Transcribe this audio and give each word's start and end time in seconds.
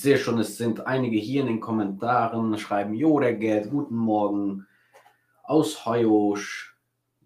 Sehe 0.00 0.16
schon, 0.16 0.38
es 0.38 0.56
sind 0.56 0.86
einige 0.86 1.18
hier 1.18 1.42
in 1.42 1.48
den 1.48 1.60
Kommentaren, 1.60 2.56
schreiben, 2.56 2.94
Jo, 2.94 3.20
der 3.20 3.34
Geld, 3.34 3.70
guten 3.70 3.96
Morgen, 3.96 4.66
aus 5.42 5.84
Heuosch. 5.84 6.74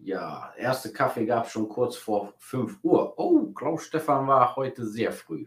Ja, 0.01 0.53
erste 0.56 0.92
Kaffee 0.92 1.24
gab 1.24 1.47
es 1.47 1.53
schon 1.53 1.69
kurz 1.69 1.95
vor 1.95 2.35
5 2.38 2.81
Uhr. 2.83 3.17
Oh, 3.17 3.53
Klaus 3.53 3.85
Stefan 3.85 4.26
war 4.26 4.56
heute 4.56 4.85
sehr 4.87 5.13
früh. 5.13 5.47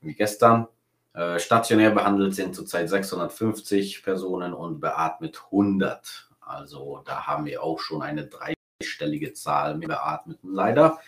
wie 0.00 0.14
gestern. 0.14 0.66
Äh, 1.14 1.38
stationär 1.38 1.92
behandelt 1.92 2.34
sind 2.34 2.56
zurzeit 2.56 2.88
650 2.88 4.02
Personen 4.02 4.54
und 4.54 4.80
beatmet 4.80 5.40
100. 5.46 6.30
Also 6.40 7.02
da 7.04 7.26
haben 7.26 7.44
wir 7.44 7.62
auch 7.62 7.78
schon 7.78 8.02
eine 8.02 8.26
dreistellige 8.26 9.34
Zahl 9.34 9.76
mit 9.76 9.88
Beatmeten 9.88 10.52
leider. 10.52 10.98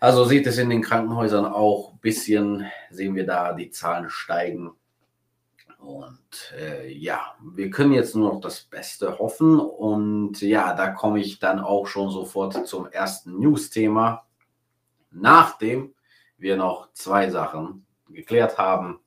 Also 0.00 0.24
sieht 0.24 0.46
es 0.46 0.58
in 0.58 0.70
den 0.70 0.82
Krankenhäusern 0.82 1.44
auch 1.44 1.92
ein 1.92 2.00
bisschen, 2.00 2.66
sehen 2.90 3.14
wir 3.14 3.24
da 3.26 3.52
die 3.52 3.70
Zahlen 3.70 4.10
steigen. 4.10 4.72
Und 5.82 6.54
äh, 6.56 6.92
ja, 6.92 7.34
wir 7.42 7.70
können 7.70 7.92
jetzt 7.92 8.14
nur 8.14 8.32
noch 8.32 8.40
das 8.40 8.62
Beste 8.62 9.18
hoffen. 9.18 9.58
Und 9.58 10.40
ja, 10.40 10.74
da 10.74 10.90
komme 10.90 11.20
ich 11.20 11.40
dann 11.40 11.58
auch 11.58 11.86
schon 11.86 12.10
sofort 12.10 12.66
zum 12.66 12.86
ersten 12.86 13.38
News-Thema. 13.40 14.24
Nachdem 15.10 15.94
wir 16.38 16.56
noch 16.56 16.92
zwei 16.92 17.30
Sachen 17.30 17.86
geklärt 18.08 18.58
haben. 18.58 19.00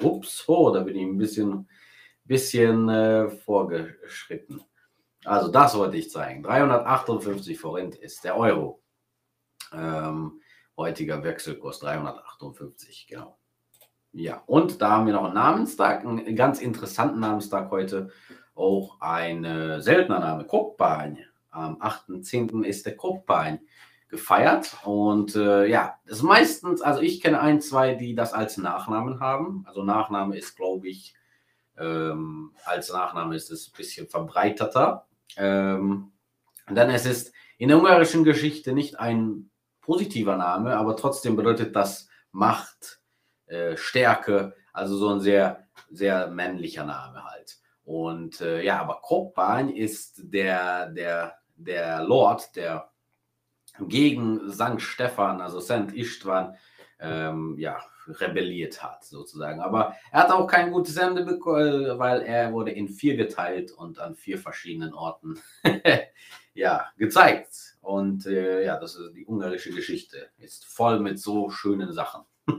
Ups, 0.00 0.44
oh, 0.48 0.70
da 0.70 0.80
bin 0.80 0.96
ich 0.96 1.02
ein 1.02 1.18
bisschen, 1.18 1.68
bisschen 2.24 2.88
äh, 2.88 3.28
vorgeschritten. 3.28 4.62
Also 5.24 5.50
das 5.50 5.76
wollte 5.76 5.96
ich 5.96 6.10
zeigen. 6.10 6.42
358 6.42 7.58
Forint 7.58 7.96
ist 7.96 8.24
der 8.24 8.36
Euro. 8.36 8.82
Ähm, 9.72 10.40
heutiger 10.76 11.22
Wechselkurs 11.22 11.80
358, 11.80 13.06
genau. 13.06 13.39
Ja, 14.12 14.42
und 14.46 14.82
da 14.82 14.90
haben 14.90 15.06
wir 15.06 15.12
noch 15.12 15.24
einen 15.24 15.34
Namenstag, 15.34 16.04
einen 16.04 16.34
ganz 16.34 16.60
interessanten 16.60 17.20
Namenstag 17.20 17.70
heute. 17.70 18.10
Auch 18.54 19.00
ein 19.00 19.44
seltener 19.80 20.18
Name, 20.18 20.44
Koppain. 20.44 21.18
Am 21.50 21.76
8.10. 21.80 22.64
ist 22.64 22.86
der 22.86 22.96
Koppain 22.96 23.60
gefeiert. 24.10 24.76
Und 24.84 25.36
äh, 25.36 25.66
ja, 25.66 25.98
das 26.04 26.18
ist 26.18 26.22
meistens, 26.24 26.82
also 26.82 27.00
ich 27.00 27.20
kenne 27.20 27.40
ein, 27.40 27.60
zwei, 27.60 27.94
die 27.94 28.14
das 28.14 28.32
als 28.32 28.56
Nachnamen 28.56 29.20
haben. 29.20 29.64
Also 29.66 29.82
Nachname 29.82 30.36
ist, 30.36 30.56
glaube 30.56 30.88
ich, 30.88 31.14
ähm, 31.78 32.52
als 32.64 32.92
Nachname 32.92 33.36
ist 33.36 33.50
es 33.50 33.68
ein 33.68 33.76
bisschen 33.76 34.08
verbreiterter. 34.08 35.06
Ähm, 35.36 36.12
dann 36.66 36.90
es 36.90 37.06
ist 37.06 37.32
in 37.58 37.68
der 37.68 37.78
ungarischen 37.78 38.24
Geschichte 38.24 38.72
nicht 38.72 38.98
ein 38.98 39.50
positiver 39.80 40.36
Name, 40.36 40.76
aber 40.76 40.96
trotzdem 40.96 41.36
bedeutet 41.36 41.74
das 41.74 42.08
Macht, 42.32 42.99
äh, 43.50 43.76
Stärke, 43.76 44.54
also 44.72 44.96
so 44.96 45.08
ein 45.08 45.20
sehr, 45.20 45.66
sehr 45.90 46.28
männlicher 46.28 46.84
Name 46.84 47.24
halt. 47.24 47.58
Und 47.84 48.40
äh, 48.40 48.62
ja, 48.62 48.80
aber 48.80 49.00
Koppan 49.02 49.68
ist 49.68 50.20
der, 50.22 50.90
der, 50.90 51.34
der 51.56 52.04
Lord, 52.04 52.54
der 52.54 52.90
gegen 53.80 54.52
St. 54.52 54.80
Stephan, 54.80 55.40
also 55.40 55.60
St. 55.60 55.92
Istvan, 55.92 56.54
ähm, 57.00 57.56
ja, 57.58 57.80
rebelliert 58.06 58.82
hat, 58.82 59.04
sozusagen. 59.04 59.60
Aber 59.60 59.96
er 60.12 60.20
hat 60.20 60.30
auch 60.30 60.46
kein 60.46 60.70
gutes 60.70 60.96
Ende 60.96 61.24
bekommen, 61.24 61.98
weil 61.98 62.22
er 62.22 62.52
wurde 62.52 62.70
in 62.70 62.88
vier 62.88 63.16
geteilt 63.16 63.72
und 63.72 63.98
an 63.98 64.14
vier 64.14 64.38
verschiedenen 64.38 64.94
Orten 64.94 65.40
ja, 66.54 66.90
gezeigt. 66.96 67.76
Und 67.80 68.26
äh, 68.26 68.64
ja, 68.64 68.78
das 68.78 68.96
ist 68.96 69.14
die 69.14 69.26
ungarische 69.26 69.72
Geschichte. 69.72 70.30
Ist 70.38 70.64
voll 70.64 71.00
mit 71.00 71.18
so 71.18 71.50
schönen 71.50 71.92
Sachen. 71.92 72.22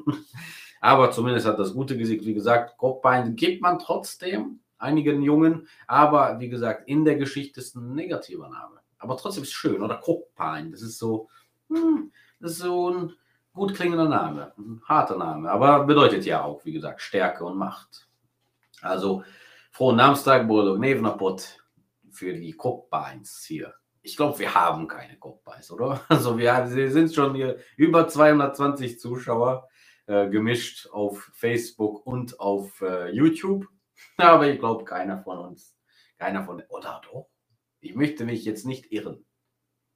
Aber 0.82 1.12
zumindest 1.12 1.46
hat 1.46 1.60
das 1.60 1.74
Gute 1.74 1.96
gesiegt. 1.96 2.26
Wie 2.26 2.34
gesagt, 2.34 2.76
Kopfbein 2.78 3.36
gibt 3.36 3.62
man 3.62 3.78
trotzdem 3.78 4.60
einigen 4.80 5.22
Jungen. 5.22 5.68
Aber 5.88 6.40
wie 6.40 6.50
gesagt, 6.50 6.88
in 6.88 7.06
der 7.06 7.16
Geschichte 7.16 7.62
ist 7.62 7.76
ein 7.76 7.94
negativer 7.94 8.50
Name. 8.50 8.82
Aber 8.98 9.16
trotzdem 9.16 9.44
ist 9.44 9.50
es 9.50 9.56
schön. 9.56 9.82
Oder 9.82 9.98
Kopfbein. 9.98 10.72
Das 10.72 10.82
ist 10.82 10.98
so, 10.98 11.30
hm, 11.70 12.12
das 12.40 12.54
ist 12.54 12.58
so 12.60 12.90
ein 12.90 13.14
gut 13.54 13.76
klingender 13.76 14.10
Name. 14.10 14.54
Ein 14.58 14.82
harter 14.86 15.18
Name. 15.18 15.52
Aber 15.52 15.86
bedeutet 15.86 16.26
ja 16.26 16.44
auch, 16.44 16.66
wie 16.66 16.74
gesagt, 16.74 17.00
Stärke 17.00 17.46
und 17.46 17.58
Macht. 17.58 18.08
Also, 18.82 19.24
frohen 19.72 19.98
Namenstag, 19.98 20.48
Bolognevnapot 20.48 21.60
für 22.10 22.34
die 22.34 22.54
Kopfbeins 22.54 23.46
hier. 23.48 23.76
Ich 24.02 24.18
glaube, 24.18 24.40
wir 24.40 24.56
haben 24.56 24.88
keine 24.88 25.18
Kopfbeins, 25.18 25.72
oder? 25.72 26.02
Also, 26.10 26.40
wir 26.40 26.90
sind 26.90 27.14
schon 27.14 27.36
hier 27.36 27.58
über 27.78 28.08
220 28.08 29.00
Zuschauer 29.00 29.68
äh, 30.12 30.30
gemischt 30.30 30.88
auf 30.88 31.32
Facebook 31.34 32.06
und 32.06 32.38
auf 32.40 32.82
äh, 32.82 33.10
YouTube. 33.12 33.68
Aber 34.18 34.48
ich 34.48 34.60
glaube, 34.60 34.84
keiner 34.84 35.24
von 35.24 35.38
uns, 35.38 35.78
keiner 36.18 36.44
von, 36.44 36.62
oder 36.68 37.02
doch? 37.06 37.30
Ich 37.80 37.96
möchte 37.96 38.26
mich 38.26 38.44
jetzt 38.44 38.66
nicht 38.66 38.92
irren. 38.92 39.26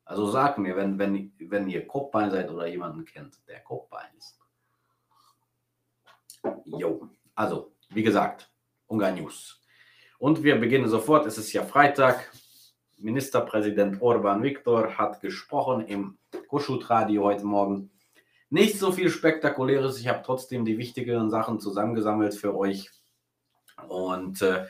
Also 0.05 0.27
sag 0.27 0.57
mir, 0.57 0.77
wenn, 0.77 0.97
wenn, 0.99 1.33
wenn 1.39 1.67
ihr 1.67 1.85
Kopfbein 1.85 2.31
seid 2.31 2.49
oder 2.49 2.65
jemanden 2.67 3.03
kennt, 3.03 3.45
der 3.47 3.59
Kopfbein 3.59 4.07
ist. 4.17 4.39
Jo, 6.63 7.09
also, 7.33 7.75
wie 7.89 8.03
gesagt, 8.03 8.49
Ungarn 8.87 9.15
News. 9.15 9.61
Und 10.17 10.43
wir 10.43 10.55
beginnen 10.55 10.87
sofort. 10.87 11.25
Es 11.25 11.37
ist 11.37 11.51
ja 11.51 11.63
Freitag. 11.63 12.31
Ministerpräsident 12.97 14.01
Orban 14.01 14.41
Viktor 14.43 14.97
hat 14.97 15.19
gesprochen 15.19 15.85
im 15.87 16.17
Kuschut-Radio 16.47 17.23
heute 17.23 17.45
Morgen. 17.45 17.91
Nicht 18.55 18.79
so 18.79 18.93
viel 18.93 19.09
Spektakuläres. 19.09 19.99
Ich 19.99 20.07
habe 20.07 20.23
trotzdem 20.25 20.63
die 20.63 20.77
wichtigeren 20.77 21.29
Sachen 21.29 21.59
zusammengesammelt 21.59 22.35
für 22.35 22.55
euch. 22.55 22.89
Und 23.89 24.41
äh, 24.41 24.67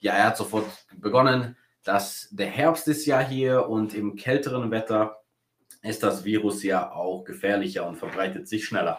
ja, 0.00 0.12
er 0.12 0.26
hat 0.26 0.36
sofort 0.36 0.66
begonnen, 0.94 1.56
dass 1.82 2.28
der 2.30 2.48
Herbst 2.48 2.88
ist 2.88 3.06
ja 3.06 3.20
hier 3.20 3.70
und 3.70 3.94
im 3.94 4.16
kälteren 4.16 4.70
Wetter 4.70 5.22
ist 5.80 6.02
das 6.02 6.26
Virus 6.26 6.62
ja 6.62 6.92
auch 6.92 7.24
gefährlicher 7.24 7.86
und 7.86 7.96
verbreitet 7.96 8.48
sich 8.48 8.66
schneller. 8.66 8.98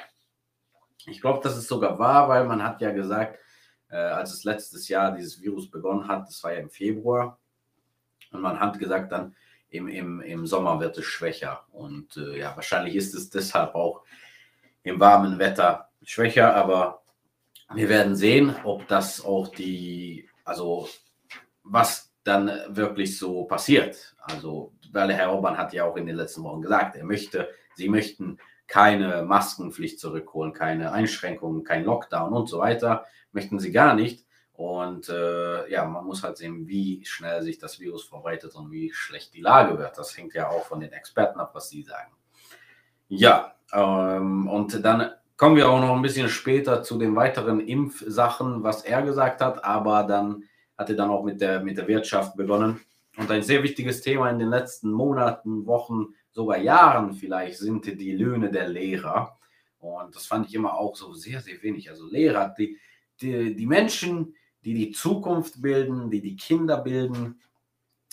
Ich 1.06 1.22
glaube, 1.22 1.42
das 1.44 1.56
ist 1.56 1.68
sogar 1.68 2.00
wahr, 2.00 2.28
weil 2.28 2.46
man 2.46 2.64
hat 2.64 2.82
ja 2.82 2.92
gesagt, 2.92 3.38
äh, 3.92 3.98
als 3.98 4.34
es 4.34 4.46
letztes 4.46 4.88
Jahr 4.88 5.12
dieses 5.12 5.44
Virus 5.44 5.70
begonnen 5.70 6.08
hat, 6.08 6.28
das 6.28 6.44
war 6.44 6.54
ja 6.54 6.60
im 6.60 6.72
Februar, 6.72 7.40
und 8.32 8.42
man 8.42 8.60
hat 8.60 8.80
gesagt 8.80 9.12
dann, 9.12 9.36
im, 9.70 9.88
im, 9.88 10.22
im 10.22 10.48
Sommer 10.48 10.80
wird 10.80 10.98
es 10.98 11.06
schwächer. 11.06 11.66
Und 11.72 12.18
äh, 12.18 12.40
ja, 12.40 12.56
wahrscheinlich 12.56 12.96
ist 12.96 13.14
es 13.14 13.30
deshalb 13.30 13.76
auch 13.76 14.04
im 14.84 15.00
warmen 15.00 15.40
Wetter 15.40 15.90
schwächer, 16.04 16.56
aber 16.56 17.04
wir 17.74 17.90
werden 17.90 18.16
sehen, 18.16 18.56
ob 18.64 18.88
das 18.88 19.24
auch 19.24 19.48
die, 19.48 20.30
also 20.44 20.88
was 21.64 22.14
dann 22.24 22.52
wirklich 22.68 23.18
so 23.18 23.46
passiert. 23.46 24.16
Also, 24.22 24.74
weil 24.92 25.14
Herr 25.14 25.32
Orban 25.32 25.58
hat 25.58 25.74
ja 25.74 25.86
auch 25.86 25.98
in 25.98 26.06
den 26.06 26.16
letzten 26.16 26.44
Wochen 26.44 26.62
gesagt, 26.62 26.96
er 26.96 27.04
möchte, 27.04 27.50
sie 27.76 27.90
möchten 27.90 28.38
keine 28.68 29.24
Maskenpflicht 29.24 30.00
zurückholen, 30.00 30.54
keine 30.54 30.92
Einschränkungen, 30.92 31.64
kein 31.64 31.84
Lockdown 31.84 32.34
und 32.34 32.48
so 32.48 32.60
weiter. 32.60 33.06
Möchten 33.32 33.60
sie 33.60 33.72
gar 33.72 33.94
nicht. 33.96 34.26
Und 34.54 35.10
äh, 35.10 35.70
ja, 35.70 35.86
man 35.86 36.06
muss 36.06 36.24
halt 36.24 36.38
sehen, 36.38 36.68
wie 36.68 37.04
schnell 37.06 37.42
sich 37.42 37.58
das 37.58 37.80
Virus 37.80 38.06
verbreitet 38.06 38.56
und 38.56 38.72
wie 38.72 38.94
schlecht 38.94 39.34
die 39.34 39.42
Lage 39.42 39.78
wird. 39.80 39.98
Das 39.98 40.16
hängt 40.16 40.34
ja 40.36 40.48
auch 40.50 40.66
von 40.66 40.80
den 40.80 40.94
Experten 40.94 41.40
ab, 41.40 41.52
was 41.54 41.70
sie 41.70 41.82
sagen. 41.82 42.12
Ja, 43.08 43.56
ähm, 43.74 44.48
und 44.48 44.84
dann 44.84 45.12
kommen 45.38 45.56
wir 45.56 45.70
auch 45.70 45.82
noch 45.82 45.96
ein 45.96 46.02
bisschen 46.02 46.30
später 46.30 46.84
zu 46.84 46.98
den 46.98 47.16
weiteren 47.16 47.60
Impfsachen, 47.60 48.64
was 48.64 48.84
er 48.86 49.02
gesagt 49.02 49.42
hat, 49.42 49.64
aber 49.64 50.04
dann 50.04 50.44
hat 50.78 50.90
er 50.90 50.96
dann 50.96 51.10
auch 51.10 51.24
mit 51.24 51.42
der, 51.42 51.62
mit 51.62 51.78
der 51.78 51.88
Wirtschaft 51.88 52.36
begonnen. 52.36 52.80
Und 53.18 53.30
ein 53.30 53.44
sehr 53.44 53.62
wichtiges 53.62 54.02
Thema 54.02 54.30
in 54.30 54.40
den 54.40 54.50
letzten 54.50 54.92
Monaten, 54.92 55.66
Wochen, 55.66 56.16
sogar 56.32 56.58
Jahren 56.58 57.14
vielleicht, 57.14 57.60
sind 57.60 57.86
die 57.86 58.12
Löhne 58.14 58.50
der 58.50 58.68
Lehrer. 58.68 59.38
Und 59.80 60.16
das 60.16 60.26
fand 60.26 60.48
ich 60.48 60.56
immer 60.56 60.76
auch 60.76 60.96
so 60.96 61.14
sehr, 61.14 61.42
sehr 61.42 61.62
wenig. 61.62 61.90
Also 61.90 62.08
Lehrer, 62.08 62.56
die, 62.58 62.78
die, 63.22 63.56
die 63.56 63.66
Menschen, 63.68 64.36
die 64.64 64.74
die 64.74 64.92
Zukunft 64.92 65.62
bilden, 65.62 66.10
die 66.10 66.22
die 66.22 66.36
Kinder 66.36 66.78
bilden. 66.78 67.42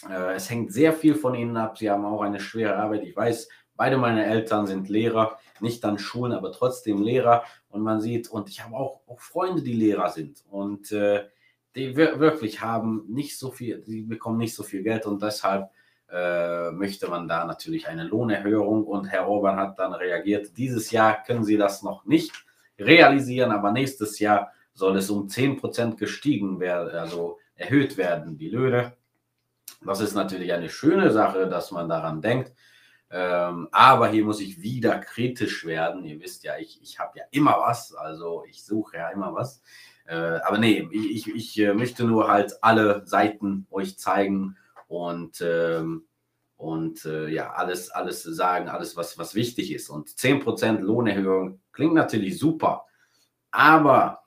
Äh, 0.09 0.35
es 0.35 0.51
hängt 0.51 0.73
sehr 0.73 0.93
viel 0.93 1.15
von 1.15 1.35
ihnen 1.35 1.57
ab. 1.57 1.79
Sie 1.79 1.89
haben 1.89 2.05
auch 2.05 2.23
eine 2.23 2.41
schwere 2.41 2.77
Arbeit. 2.77 3.05
Ich 3.05 3.17
weiß, 3.17 3.49
beide 3.81 3.97
meine 3.97 4.27
Eltern 4.27 4.67
sind 4.67 4.91
Lehrer, 4.91 5.39
nicht 5.61 5.83
an 5.87 5.99
Schulen, 5.99 6.35
aber 6.35 6.53
trotzdem 6.53 7.01
Lehrer. 7.01 7.45
Und 7.71 7.81
man 7.81 8.03
sieht, 8.03 8.29
und 8.29 8.51
ich 8.51 8.63
habe 8.63 8.77
auch, 8.77 9.01
auch 9.07 9.21
Freunde, 9.21 9.63
die 9.63 9.73
Lehrer 9.73 10.11
sind. 10.11 10.45
Und 10.51 10.93
äh, 10.93 11.25
die 11.75 11.97
wirklich 11.97 12.61
haben 12.61 13.07
nicht 13.09 13.39
so 13.39 13.51
viel, 13.51 13.81
die 13.81 14.03
bekommen 14.03 14.37
nicht 14.37 14.55
so 14.55 14.65
viel 14.65 14.83
Geld 14.83 15.07
und 15.07 15.23
deshalb 15.23 15.71
äh, 16.11 16.71
möchte 16.73 17.09
man 17.09 17.27
da 17.27 17.47
natürlich 17.47 17.89
eine 17.89 18.05
Lohnerhöhung. 18.05 18.85
Und 18.85 19.07
Herr 19.07 19.27
Orban 19.27 19.57
hat 19.57 19.79
dann 19.79 19.95
reagiert, 19.95 20.59
dieses 20.59 20.91
Jahr 20.91 21.23
können 21.23 21.45
Sie 21.45 21.57
das 21.57 21.83
noch 21.83 22.05
nicht 22.05 22.33
realisieren, 22.79 23.51
aber 23.51 23.73
nächstes 23.73 24.19
Jahr 24.19 24.53
soll 24.75 24.99
es 24.99 25.09
um 25.09 25.27
10% 25.27 25.97
gestiegen 25.97 26.61
werden, 26.61 26.95
also 26.95 27.39
erhöht 27.55 27.97
werden, 27.97 28.37
die 28.37 28.51
Löhne. 28.51 28.93
Das 29.83 30.01
ist 30.01 30.15
natürlich 30.15 30.53
eine 30.53 30.69
schöne 30.69 31.11
Sache, 31.13 31.49
dass 31.49 31.71
man 31.71 31.89
daran 31.89 32.21
denkt. 32.21 32.53
Ähm, 33.13 33.69
aber 33.73 34.09
hier 34.09 34.25
muss 34.25 34.41
ich 34.41 34.63
wieder 34.63 34.99
kritisch 34.99 35.65
werden. 35.65 36.05
Ihr 36.05 36.21
wisst 36.21 36.45
ja, 36.45 36.57
ich, 36.59 36.81
ich 36.83 36.99
habe 36.99 37.19
ja 37.19 37.25
immer 37.33 37.57
was, 37.59 37.93
also 37.93 38.45
ich 38.49 38.65
suche 38.65 38.99
ja 38.99 39.09
immer 39.11 39.35
was. 39.35 39.63
Äh, 40.07 40.15
aber 40.45 40.59
nee, 40.59 40.89
ich, 40.93 41.27
ich, 41.29 41.35
ich 41.35 41.59
äh, 41.61 41.75
möchte 41.75 42.05
nur 42.05 42.29
halt 42.29 42.63
alle 42.63 43.07
Seiten 43.07 43.67
euch 43.71 43.99
zeigen 43.99 44.57
und, 44.87 45.41
ähm, 45.41 46.07
und 46.57 47.05
äh, 47.05 47.29
ja, 47.29 47.53
alles, 47.53 47.91
alles 47.91 48.23
sagen, 48.23 48.69
alles, 48.69 48.97
was, 48.97 49.19
was 49.19 49.35
wichtig 49.35 49.73
ist. 49.73 49.89
Und 49.89 50.09
10% 50.09 50.81
Lohnerhöhung 50.81 51.61
klingt 51.73 51.95
natürlich 51.95 52.39
super, 52.39 52.87
aber 53.51 54.23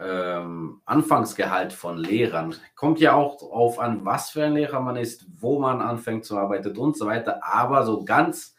ähm, 0.00 0.80
Anfangsgehalt 0.86 1.72
von 1.72 1.98
Lehrern. 1.98 2.54
Kommt 2.74 3.00
ja 3.00 3.14
auch 3.14 3.38
darauf 3.38 3.78
an, 3.78 4.04
was 4.04 4.30
für 4.30 4.44
ein 4.44 4.54
Lehrer 4.54 4.80
man 4.80 4.96
ist, 4.96 5.26
wo 5.38 5.60
man 5.60 5.80
anfängt 5.82 6.24
zu 6.24 6.38
arbeiten 6.38 6.76
und 6.76 6.96
so 6.96 7.06
weiter. 7.06 7.44
Aber 7.44 7.84
so 7.84 8.04
ganz, 8.04 8.56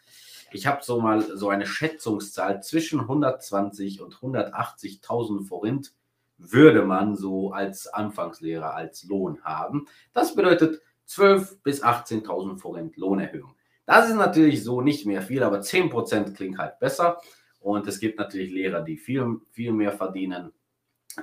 ich 0.52 0.66
habe 0.66 0.82
so 0.82 1.00
mal 1.00 1.20
so 1.22 1.48
eine 1.48 1.66
Schätzungszahl 1.66 2.62
zwischen 2.62 3.00
120 3.00 4.00
und 4.00 4.14
180.000 4.14 5.46
Forint 5.46 5.92
würde 6.38 6.82
man 6.82 7.16
so 7.16 7.52
als 7.52 7.86
Anfangslehrer 7.88 8.74
als 8.74 9.04
Lohn 9.04 9.42
haben. 9.42 9.86
Das 10.12 10.34
bedeutet 10.34 10.80
12 11.06 11.62
bis 11.62 11.82
18.000 11.82 12.58
Forint 12.58 12.96
Lohnerhöhung. 12.96 13.54
Das 13.84 14.08
ist 14.08 14.14
natürlich 14.14 14.62
so 14.62 14.80
nicht 14.80 15.06
mehr 15.06 15.22
viel, 15.22 15.42
aber 15.42 15.58
10% 15.58 16.34
klingt 16.34 16.58
halt 16.58 16.78
besser. 16.78 17.20
Und 17.58 17.86
es 17.86 18.00
gibt 18.00 18.18
natürlich 18.18 18.52
Lehrer, 18.52 18.80
die 18.82 18.96
viel, 18.96 19.40
viel 19.50 19.72
mehr 19.72 19.92
verdienen 19.92 20.52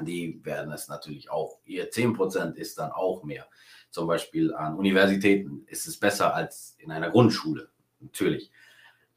die 0.01 0.44
werden 0.44 0.71
es 0.71 0.88
natürlich 0.88 1.30
auch. 1.30 1.59
Ihr 1.65 1.89
10% 1.91 2.56
ist 2.56 2.77
dann 2.77 2.91
auch 2.91 3.24
mehr. 3.24 3.47
Zum 3.89 4.07
Beispiel 4.07 4.53
an 4.53 4.75
Universitäten 4.75 5.63
ist 5.68 5.88
es 5.88 6.00
besser 6.00 6.33
als 6.36 6.75
in 6.77 6.91
einer 6.91 7.09
Grundschule, 7.09 7.69
natürlich. 8.00 8.51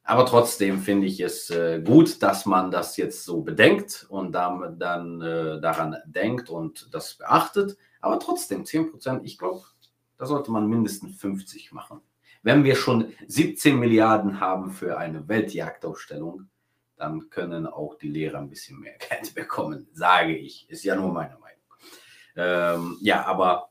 Aber 0.04 0.26
trotzdem 0.26 0.80
finde 0.80 1.06
ich 1.06 1.20
es 1.20 1.50
äh, 1.50 1.80
gut, 1.80 2.22
dass 2.22 2.44
man 2.46 2.70
das 2.70 2.96
jetzt 2.96 3.24
so 3.24 3.42
bedenkt 3.42 4.06
und 4.08 4.32
damit 4.32 4.80
dann 4.80 5.20
äh, 5.20 5.60
daran 5.60 5.96
denkt 6.06 6.50
und 6.50 6.92
das 6.92 7.14
beachtet. 7.14 7.76
Aber 8.00 8.18
trotzdem 8.18 8.64
10%, 8.64 9.20
ich 9.22 9.38
glaube, 9.38 9.62
da 10.18 10.26
sollte 10.26 10.50
man 10.50 10.68
mindestens 10.68 11.16
50 11.20 11.72
machen. 11.72 12.00
Wenn 12.42 12.64
wir 12.64 12.74
schon 12.74 13.12
17 13.28 13.78
Milliarden 13.78 14.40
haben 14.40 14.72
für 14.72 14.98
eine 14.98 15.28
Weltjagdausstellung, 15.28 16.48
dann 17.02 17.28
können 17.30 17.66
auch 17.66 17.96
die 17.96 18.08
Lehrer 18.08 18.38
ein 18.38 18.48
bisschen 18.48 18.78
mehr 18.78 18.96
Geld 19.10 19.34
bekommen, 19.34 19.88
sage 19.92 20.36
ich. 20.36 20.68
Ist 20.70 20.84
ja 20.84 20.94
nur 20.94 21.12
meine 21.12 21.36
Meinung. 21.38 21.62
Ähm, 22.36 22.96
ja, 23.00 23.26
aber 23.26 23.70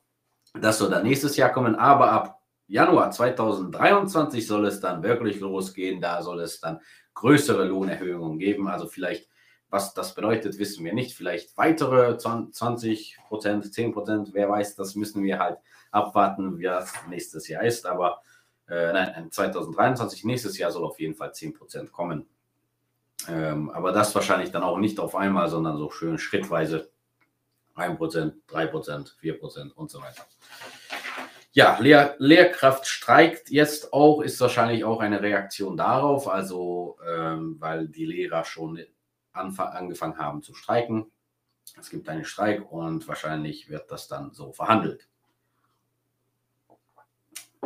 das 0.53 0.77
soll 0.77 0.89
dann 0.89 1.03
nächstes 1.03 1.37
Jahr 1.37 1.51
kommen. 1.51 1.75
Aber 1.75 2.11
ab 2.11 2.41
Januar 2.67 3.11
2023 3.11 4.45
soll 4.45 4.65
es 4.65 4.81
dann 4.81 5.01
wirklich 5.01 5.39
losgehen. 5.39 6.01
Da 6.01 6.21
soll 6.21 6.41
es 6.41 6.59
dann 6.59 6.81
größere 7.13 7.65
Lohnerhöhungen 7.65 8.37
geben. 8.37 8.67
Also 8.67 8.87
vielleicht, 8.87 9.29
was 9.69 9.93
das 9.93 10.13
bedeutet, 10.13 10.59
wissen 10.59 10.83
wir 10.83 10.93
nicht. 10.93 11.15
Vielleicht 11.15 11.55
weitere 11.57 12.17
20 12.17 13.17
Prozent, 13.27 13.73
10 13.73 13.93
Prozent, 13.93 14.29
wer 14.33 14.49
weiß, 14.49 14.75
das 14.75 14.95
müssen 14.95 15.23
wir 15.23 15.39
halt 15.39 15.57
abwarten, 15.91 16.59
wie 16.59 16.63
das 16.63 16.93
nächstes 17.09 17.47
Jahr 17.47 17.63
ist. 17.63 17.85
Aber 17.85 18.21
äh, 18.67 18.91
nein, 18.91 19.31
2023, 19.31 20.25
nächstes 20.25 20.57
Jahr 20.57 20.71
soll 20.71 20.83
auf 20.83 20.99
jeden 20.99 21.15
Fall 21.15 21.33
10 21.33 21.53
Prozent 21.53 21.91
kommen. 21.93 22.27
Ähm, 23.27 23.69
aber 23.69 23.91
das 23.91 24.15
wahrscheinlich 24.15 24.51
dann 24.51 24.63
auch 24.63 24.77
nicht 24.77 24.99
auf 24.99 25.15
einmal, 25.15 25.49
sondern 25.49 25.77
so 25.77 25.91
schön 25.91 26.17
schrittweise 26.17 26.89
1%, 27.75 28.33
3%, 28.49 29.19
4% 29.19 29.71
und 29.73 29.89
so 29.89 30.01
weiter. 30.01 30.25
Ja, 31.53 31.77
Lehr 31.79 32.15
Lehrkraft 32.17 32.87
streikt 32.87 33.49
jetzt 33.49 33.91
auch, 33.91 34.21
ist 34.21 34.39
wahrscheinlich 34.39 34.85
auch 34.85 35.01
eine 35.01 35.21
Reaktion 35.21 35.75
darauf, 35.75 36.29
also 36.29 36.97
ähm, 37.05 37.57
weil 37.59 37.87
die 37.89 38.05
Lehrer 38.05 38.45
schon 38.45 38.79
angefangen 39.33 40.17
haben 40.17 40.41
zu 40.41 40.53
streiken. 40.53 41.11
Es 41.79 41.89
gibt 41.89 42.07
einen 42.07 42.25
Streik 42.25 42.71
und 42.71 43.07
wahrscheinlich 43.07 43.69
wird 43.69 43.91
das 43.91 44.07
dann 44.07 44.33
so 44.33 44.53
verhandelt. 44.53 45.07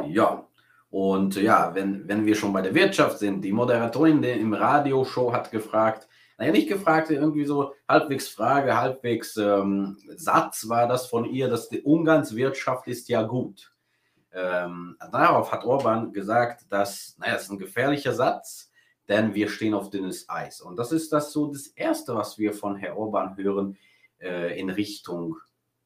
Ja, 0.07 0.47
und 0.95 1.35
ja, 1.35 1.75
wenn, 1.75 2.07
wenn 2.07 2.25
wir 2.25 2.35
schon 2.35 2.53
bei 2.53 2.61
der 2.61 2.73
Wirtschaft 2.73 3.19
sind, 3.19 3.41
die 3.41 3.51
Moderatorin 3.51 4.23
im 4.23 4.53
Radioshow 4.53 5.33
hat 5.33 5.51
gefragt, 5.51 6.07
naja, 6.37 6.53
nicht 6.53 6.69
gefragt, 6.69 7.09
irgendwie 7.09 7.43
so 7.43 7.73
halbwegs 7.85 8.29
Frage, 8.29 8.77
halbwegs 8.77 9.35
ähm, 9.35 9.97
Satz 10.15 10.69
war 10.69 10.87
das 10.87 11.07
von 11.07 11.25
ihr, 11.25 11.49
dass 11.49 11.67
die 11.67 11.81
Ungarns 11.81 12.33
Wirtschaft 12.33 12.87
ist 12.87 13.09
ja 13.09 13.23
gut. 13.23 13.73
Ähm, 14.31 14.95
darauf 15.11 15.51
hat 15.51 15.65
Orban 15.65 16.13
gesagt, 16.13 16.65
dass, 16.69 17.17
naja, 17.19 17.33
das 17.33 17.43
ist 17.43 17.51
ein 17.51 17.59
gefährlicher 17.59 18.13
Satz, 18.13 18.71
denn 19.09 19.35
wir 19.35 19.49
stehen 19.49 19.73
auf 19.73 19.89
dünnes 19.89 20.29
Eis. 20.29 20.61
Und 20.61 20.77
das 20.77 20.93
ist 20.93 21.11
das 21.11 21.33
so 21.33 21.47
das 21.47 21.67
Erste, 21.67 22.15
was 22.15 22.37
wir 22.37 22.53
von 22.53 22.77
Herrn 22.77 22.95
Orban 22.95 23.35
hören 23.35 23.77
äh, 24.21 24.57
in 24.57 24.69
Richtung 24.69 25.35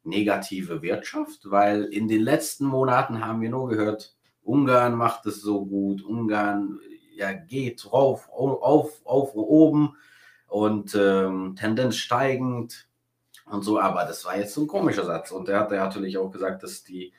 negative 0.03 0.83
Wirtschaft, 0.83 1.49
weil 1.49 1.85
in 1.85 2.07
den 2.07 2.21
letzten 2.21 2.67
Monaten 2.67 3.25
haben 3.25 3.41
wir 3.41 3.49
nur 3.49 3.69
gehört, 3.69 4.15
Ungarn 4.43 4.95
macht 4.95 5.25
es 5.25 5.41
so 5.41 5.65
gut, 5.65 6.03
Ungarn 6.03 6.79
ja, 7.19 7.33
geht 7.33 7.91
rauf, 7.91 8.29
auf, 8.31 9.01
auf, 9.03 9.35
oben 9.35 9.97
und 10.47 10.95
ähm, 10.95 11.55
Tendenz 11.57 11.97
steigend 11.97 12.87
und 13.45 13.63
so, 13.63 13.79
aber 13.79 14.05
das 14.05 14.23
war 14.25 14.37
jetzt 14.37 14.53
so 14.53 14.61
ein 14.61 14.67
komischer 14.67 15.05
Satz. 15.05 15.31
Und 15.31 15.49
er 15.49 15.59
hat 15.59 15.71
ja 15.71 15.83
natürlich 15.83 16.17
auch 16.17 16.31
gesagt, 16.31 16.63
dass 16.63 16.83
die, 16.83 17.13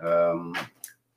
ähm, 0.00 0.54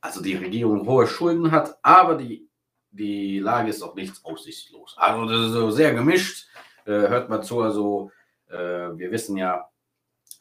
also 0.02 0.22
die 0.22 0.36
Regierung 0.36 0.88
hohe 0.88 1.06
Schulden 1.06 1.52
hat, 1.52 1.78
aber 1.84 2.16
die, 2.16 2.50
die 2.92 3.40
Lage 3.40 3.70
ist 3.70 3.84
auch 3.84 3.96
nicht 3.96 4.25
aussichtslos. 4.25 4.96
Also 4.98 5.25
das 5.25 5.48
ist 5.48 5.54
so 5.54 5.70
sehr 5.70 5.94
gemischt. 5.94 6.48
Äh, 6.86 7.08
hört 7.08 7.30
mal 7.30 7.42
zu, 7.42 7.62
also 7.62 8.12
äh, 8.48 8.56
wir 8.56 9.12
wissen 9.12 9.38
ja, 9.38 9.70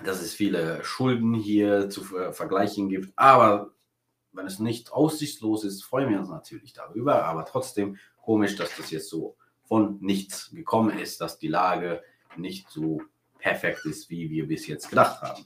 dass 0.04 0.22
es 0.22 0.32
viele 0.32 0.82
Schulden 0.82 1.34
hier 1.34 1.88
zu 1.88 2.02
vergleichen 2.02 2.88
gibt, 2.88 3.12
aber 3.16 3.73
wenn 4.34 4.46
es 4.46 4.58
nicht 4.58 4.92
aussichtslos 4.92 5.64
ist, 5.64 5.82
freuen 5.82 6.10
wir 6.10 6.18
uns 6.18 6.28
natürlich 6.28 6.72
darüber. 6.72 7.24
Aber 7.24 7.44
trotzdem 7.44 7.96
komisch, 8.20 8.56
dass 8.56 8.76
das 8.76 8.90
jetzt 8.90 9.08
so 9.08 9.36
von 9.66 9.98
nichts 10.00 10.50
gekommen 10.50 10.98
ist, 10.98 11.20
dass 11.20 11.38
die 11.38 11.48
Lage 11.48 12.02
nicht 12.36 12.70
so 12.70 13.00
perfekt 13.38 13.84
ist, 13.84 14.10
wie 14.10 14.30
wir 14.30 14.46
bis 14.46 14.66
jetzt 14.66 14.88
gedacht 14.88 15.22
haben. 15.22 15.44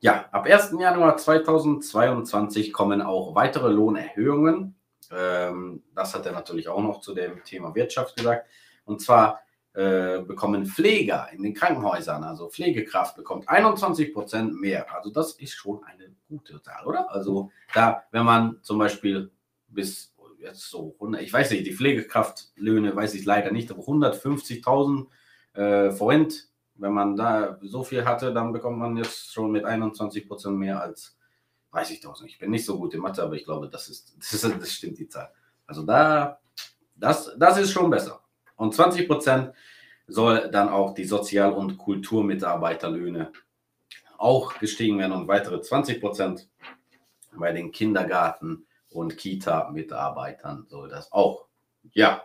Ja, 0.00 0.26
ab 0.32 0.46
1. 0.46 0.74
Januar 0.78 1.16
2022 1.16 2.72
kommen 2.72 3.00
auch 3.00 3.34
weitere 3.34 3.68
Lohnerhöhungen. 3.68 4.74
Ähm, 5.10 5.82
das 5.94 6.14
hat 6.14 6.26
er 6.26 6.32
natürlich 6.32 6.68
auch 6.68 6.82
noch 6.82 7.00
zu 7.00 7.14
dem 7.14 7.42
Thema 7.44 7.74
Wirtschaft 7.74 8.16
gesagt. 8.16 8.46
Und 8.84 9.00
zwar 9.00 9.40
äh, 9.74 10.20
bekommen 10.20 10.66
Pfleger 10.66 11.28
in 11.32 11.42
den 11.42 11.52
Krankenhäusern, 11.52 12.22
also 12.22 12.48
Pflegekraft 12.48 13.16
bekommt 13.16 13.48
21 13.48 14.14
Prozent 14.14 14.60
mehr. 14.60 14.86
Also 14.94 15.10
das 15.10 15.32
ist 15.32 15.54
schon 15.54 15.82
eine 15.84 16.14
gute 16.28 16.62
Zahl, 16.62 16.86
oder? 16.86 17.10
Also 17.10 17.50
da, 17.74 18.04
wenn 18.12 18.24
man 18.24 18.58
zum 18.62 18.78
Beispiel 18.78 19.30
bis 19.66 20.14
jetzt 20.38 20.70
so 20.70 20.94
100, 20.94 21.22
ich 21.22 21.32
weiß 21.32 21.50
nicht, 21.50 21.66
die 21.66 21.74
Pflegekraftlöhne 21.74 22.94
weiß 22.94 23.14
ich 23.14 23.24
leider 23.24 23.50
nicht, 23.50 23.70
aber 23.70 23.82
150.000 23.82 25.06
äh, 25.54 25.90
Forint, 25.90 26.48
wenn 26.76 26.92
man 26.92 27.16
da 27.16 27.58
so 27.62 27.82
viel 27.82 28.04
hatte, 28.04 28.32
dann 28.32 28.52
bekommt 28.52 28.78
man 28.78 28.96
jetzt 28.96 29.32
schon 29.32 29.50
mit 29.50 29.64
21 29.64 30.28
Prozent 30.28 30.56
mehr 30.56 30.80
als 30.80 31.16
30.000. 31.72 32.26
Ich 32.26 32.38
bin 32.38 32.50
nicht 32.50 32.64
so 32.64 32.78
gut 32.78 32.94
in 32.94 33.00
Mathe, 33.00 33.22
aber 33.22 33.34
ich 33.34 33.44
glaube, 33.44 33.68
das 33.68 33.88
ist, 33.88 34.16
das, 34.18 34.32
ist, 34.44 34.44
das 34.44 34.72
stimmt 34.72 34.98
die 34.98 35.08
Zahl. 35.08 35.32
Also 35.66 35.82
da, 35.82 36.38
das, 36.94 37.32
das 37.38 37.58
ist 37.58 37.72
schon 37.72 37.90
besser. 37.90 38.20
Und 38.56 38.74
20 38.74 39.08
Prozent 39.08 39.52
soll 40.06 40.50
dann 40.50 40.68
auch 40.68 40.94
die 40.94 41.04
Sozial- 41.04 41.52
und 41.52 41.78
Kulturmitarbeiterlöhne 41.78 43.32
auch 44.18 44.58
gestiegen 44.58 44.98
werden 44.98 45.12
und 45.12 45.28
weitere 45.28 45.60
20 45.60 46.00
Prozent 46.00 46.48
bei 47.36 47.52
den 47.52 47.72
Kindergarten- 47.72 48.66
und 48.90 49.16
Kita-Mitarbeitern 49.16 50.66
soll 50.68 50.88
das 50.88 51.10
auch. 51.12 51.46
Ja, 51.92 52.24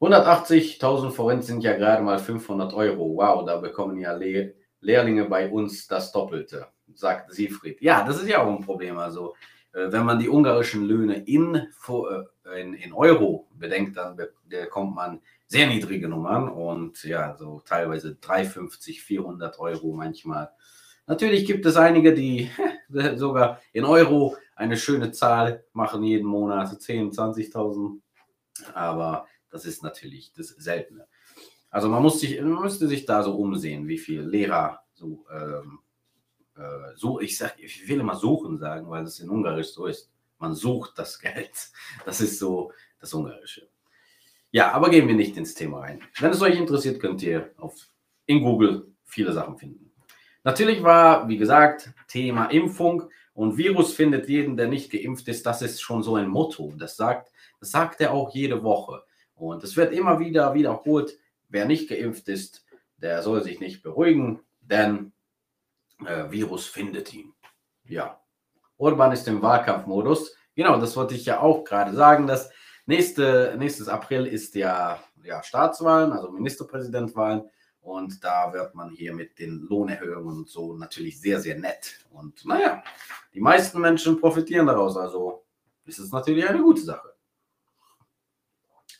180.000 0.00 1.10
Forint 1.10 1.44
sind 1.44 1.62
ja 1.62 1.76
gerade 1.76 2.02
mal 2.02 2.18
500 2.18 2.72
Euro. 2.72 3.16
Wow, 3.16 3.44
da 3.44 3.56
bekommen 3.56 3.98
ja 3.98 4.12
Le 4.12 4.54
Lehrlinge 4.82 5.26
bei 5.26 5.50
uns 5.50 5.86
das 5.86 6.10
Doppelte, 6.10 6.68
sagt 6.94 7.34
Siegfried. 7.34 7.82
Ja, 7.82 8.02
das 8.02 8.22
ist 8.22 8.28
ja 8.28 8.42
auch 8.42 8.48
ein 8.48 8.64
Problem. 8.64 8.96
Also, 8.96 9.34
äh, 9.74 9.92
wenn 9.92 10.06
man 10.06 10.18
die 10.18 10.30
ungarischen 10.30 10.86
Löhne 10.86 11.22
in, 11.26 11.54
äh, 11.54 12.60
in, 12.62 12.72
in 12.72 12.92
Euro 12.94 13.46
bedenkt, 13.52 13.98
dann 13.98 14.18
bekommt 14.48 14.94
man 14.94 15.20
sehr 15.50 15.66
niedrige 15.66 16.08
Nummern 16.08 16.48
und 16.48 17.02
ja, 17.02 17.36
so 17.36 17.60
teilweise 17.64 18.14
350, 18.14 19.02
400 19.02 19.58
Euro 19.58 19.92
manchmal. 19.92 20.52
Natürlich 21.08 21.44
gibt 21.44 21.66
es 21.66 21.76
einige, 21.76 22.14
die 22.14 22.48
sogar 23.16 23.60
in 23.72 23.84
Euro 23.84 24.36
eine 24.54 24.76
schöne 24.76 25.10
Zahl 25.10 25.64
machen 25.72 26.04
jeden 26.04 26.26
Monat, 26.26 26.80
10, 26.80 27.10
20.000. 27.10 28.00
Aber 28.74 29.26
das 29.50 29.64
ist 29.64 29.82
natürlich 29.82 30.32
das 30.32 30.50
Seltene. 30.50 31.08
Also 31.68 31.88
man, 31.88 32.04
muss 32.04 32.20
sich, 32.20 32.40
man 32.40 32.62
müsste 32.62 32.86
sich 32.86 33.04
da 33.04 33.24
so 33.24 33.34
umsehen, 33.34 33.88
wie 33.88 33.98
viel 33.98 34.20
Lehrer 34.20 34.84
so, 34.94 35.26
ähm, 35.32 35.80
äh, 36.54 36.94
so 36.94 37.20
ich, 37.20 37.36
sag, 37.36 37.58
ich 37.58 37.88
will 37.88 37.98
immer 37.98 38.14
suchen 38.14 38.56
sagen, 38.56 38.88
weil 38.88 39.02
das 39.02 39.18
in 39.18 39.30
Ungarisch 39.30 39.72
so 39.72 39.86
ist. 39.86 40.12
Man 40.38 40.54
sucht 40.54 40.92
das 40.96 41.18
Geld. 41.18 41.72
Das 42.04 42.20
ist 42.20 42.38
so 42.38 42.70
das 43.00 43.12
Ungarische. 43.12 43.68
Ja, 44.52 44.72
aber 44.72 44.90
gehen 44.90 45.06
wir 45.06 45.14
nicht 45.14 45.36
ins 45.36 45.54
Thema 45.54 45.80
rein. 45.80 46.00
Wenn 46.18 46.30
es 46.30 46.42
euch 46.42 46.56
interessiert, 46.56 47.00
könnt 47.00 47.22
ihr 47.22 47.50
auf, 47.56 47.74
in 48.26 48.42
Google 48.42 48.88
viele 49.04 49.32
Sachen 49.32 49.56
finden. 49.58 49.92
Natürlich 50.42 50.82
war, 50.82 51.28
wie 51.28 51.36
gesagt, 51.36 51.90
Thema 52.08 52.46
Impfung 52.46 53.04
und 53.34 53.56
Virus 53.56 53.92
findet 53.92 54.28
jeden, 54.28 54.56
der 54.56 54.68
nicht 54.68 54.90
geimpft 54.90 55.28
ist. 55.28 55.46
Das 55.46 55.62
ist 55.62 55.80
schon 55.80 56.02
so 56.02 56.16
ein 56.16 56.28
Motto. 56.28 56.72
Das 56.76 56.96
sagt, 56.96 57.30
das 57.60 57.70
sagt 57.70 58.00
er 58.00 58.12
auch 58.12 58.34
jede 58.34 58.62
Woche. 58.62 59.04
Und 59.34 59.62
es 59.62 59.76
wird 59.76 59.92
immer 59.92 60.18
wieder 60.18 60.54
wiederholt, 60.54 61.16
wer 61.48 61.66
nicht 61.66 61.88
geimpft 61.88 62.28
ist, 62.28 62.64
der 62.96 63.22
soll 63.22 63.42
sich 63.42 63.60
nicht 63.60 63.82
beruhigen, 63.82 64.40
denn 64.60 65.12
äh, 66.04 66.30
Virus 66.30 66.66
findet 66.66 67.14
ihn. 67.14 67.32
Ja. 67.84 68.20
Orban 68.76 69.12
ist 69.12 69.28
im 69.28 69.42
Wahlkampfmodus. 69.42 70.34
Genau, 70.54 70.78
das 70.78 70.96
wollte 70.96 71.14
ich 71.14 71.26
ja 71.26 71.40
auch 71.40 71.64
gerade 71.64 71.94
sagen, 71.94 72.26
dass 72.26 72.50
nächste, 72.90 73.54
nächstes 73.56 73.88
April 73.88 74.26
ist 74.26 74.54
ja, 74.54 75.02
ja 75.22 75.42
Staatswahlen, 75.42 76.12
also 76.12 76.30
Ministerpräsidentwahlen. 76.30 77.48
Und 77.80 78.22
da 78.22 78.52
wird 78.52 78.74
man 78.74 78.90
hier 78.90 79.14
mit 79.14 79.38
den 79.38 79.60
Lohnerhöhungen 79.60 80.40
und 80.40 80.48
so 80.50 80.76
natürlich 80.76 81.18
sehr, 81.18 81.40
sehr 81.40 81.58
nett. 81.58 82.04
Und 82.10 82.44
naja, 82.44 82.82
die 83.32 83.40
meisten 83.40 83.80
Menschen 83.80 84.20
profitieren 84.20 84.66
daraus. 84.66 84.98
Also 84.98 85.44
ist 85.86 85.98
es 85.98 86.12
natürlich 86.12 86.46
eine 86.46 86.62
gute 86.62 86.82
Sache. 86.82 87.14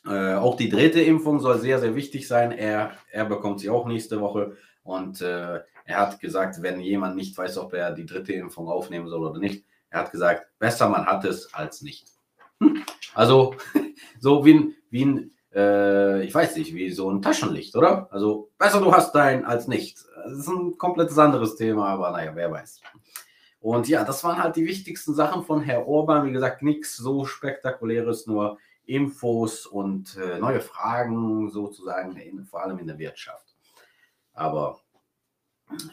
Äh, 0.03 0.33
auch 0.33 0.57
die 0.57 0.69
dritte 0.69 0.99
Impfung 0.99 1.39
soll 1.39 1.59
sehr, 1.59 1.79
sehr 1.79 1.93
wichtig 1.95 2.27
sein. 2.27 2.51
Er, 2.51 2.93
er 3.11 3.25
bekommt 3.25 3.59
sie 3.59 3.69
auch 3.69 3.85
nächste 3.85 4.19
Woche. 4.19 4.57
Und 4.83 5.21
äh, 5.21 5.61
er 5.85 5.97
hat 5.97 6.19
gesagt, 6.19 6.63
wenn 6.63 6.79
jemand 6.79 7.15
nicht 7.15 7.37
weiß, 7.37 7.59
ob 7.59 7.73
er 7.73 7.91
die 7.91 8.07
dritte 8.07 8.33
Impfung 8.33 8.67
aufnehmen 8.67 9.07
soll 9.07 9.23
oder 9.23 9.39
nicht, 9.39 9.63
er 9.91 9.99
hat 9.99 10.11
gesagt, 10.11 10.47
besser 10.57 10.89
man 10.89 11.05
hat 11.05 11.23
es 11.25 11.53
als 11.53 11.83
nicht. 11.83 12.07
Also 13.13 13.55
so 14.19 14.45
wie 14.45 14.53
ein, 14.53 14.75
wie 14.89 15.05
ein 15.05 15.31
äh, 15.53 16.23
ich 16.23 16.33
weiß 16.33 16.55
nicht, 16.55 16.73
wie 16.73 16.91
so 16.91 17.09
ein 17.09 17.21
Taschenlicht, 17.21 17.75
oder? 17.75 18.07
Also 18.11 18.51
besser 18.57 18.79
du 18.79 18.93
hast 18.93 19.13
dein 19.13 19.45
als 19.45 19.67
nicht. 19.67 19.99
Das 20.23 20.33
ist 20.33 20.47
ein 20.47 20.77
komplettes 20.77 21.17
anderes 21.17 21.55
Thema, 21.55 21.87
aber 21.87 22.11
naja, 22.11 22.31
wer 22.35 22.51
weiß. 22.51 22.81
Und 23.59 23.87
ja, 23.87 24.03
das 24.03 24.23
waren 24.23 24.41
halt 24.41 24.55
die 24.55 24.65
wichtigsten 24.65 25.13
Sachen 25.13 25.43
von 25.43 25.61
Herr 25.61 25.87
Orban. 25.87 26.25
Wie 26.25 26.31
gesagt, 26.31 26.63
nichts 26.63 26.97
so 26.97 27.25
spektakuläres, 27.25 28.25
nur 28.25 28.57
Infos 28.85 29.67
und 29.67 30.17
äh, 30.17 30.39
neue 30.39 30.61
Fragen 30.61 31.49
sozusagen, 31.51 32.15
in, 32.17 32.45
vor 32.45 32.63
allem 32.63 32.79
in 32.79 32.87
der 32.87 32.97
Wirtschaft. 32.97 33.55
Aber 34.33 34.79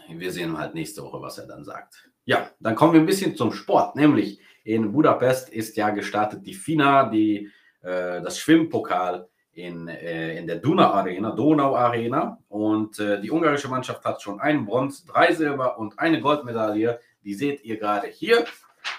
wir 0.08 0.32
sehen 0.32 0.56
halt 0.56 0.74
nächste 0.74 1.02
Woche, 1.02 1.20
was 1.20 1.38
er 1.38 1.46
dann 1.46 1.64
sagt. 1.64 2.10
Ja, 2.24 2.50
dann 2.58 2.74
kommen 2.74 2.94
wir 2.94 3.00
ein 3.00 3.06
bisschen 3.06 3.36
zum 3.36 3.52
Sport, 3.52 3.96
nämlich 3.96 4.40
in 4.68 4.92
Budapest 4.92 5.48
ist 5.48 5.78
ja 5.78 5.88
gestartet 5.88 6.46
die 6.46 6.52
FINA, 6.52 7.08
die, 7.08 7.50
äh, 7.80 8.20
das 8.20 8.38
Schwimmpokal 8.38 9.26
in, 9.52 9.88
äh, 9.88 10.36
in 10.36 10.46
der 10.46 10.56
Duna 10.56 10.92
Arena, 10.92 11.30
Donau 11.30 11.74
Arena. 11.74 12.38
Und 12.48 12.98
äh, 12.98 13.18
die 13.18 13.30
ungarische 13.30 13.68
Mannschaft 13.68 14.04
hat 14.04 14.20
schon 14.20 14.40
einen 14.40 14.66
Bronze, 14.66 15.06
drei 15.06 15.32
Silber 15.32 15.78
und 15.78 15.98
eine 15.98 16.20
Goldmedaille. 16.20 17.00
Die 17.24 17.32
seht 17.32 17.64
ihr 17.64 17.78
gerade 17.78 18.08
hier 18.08 18.44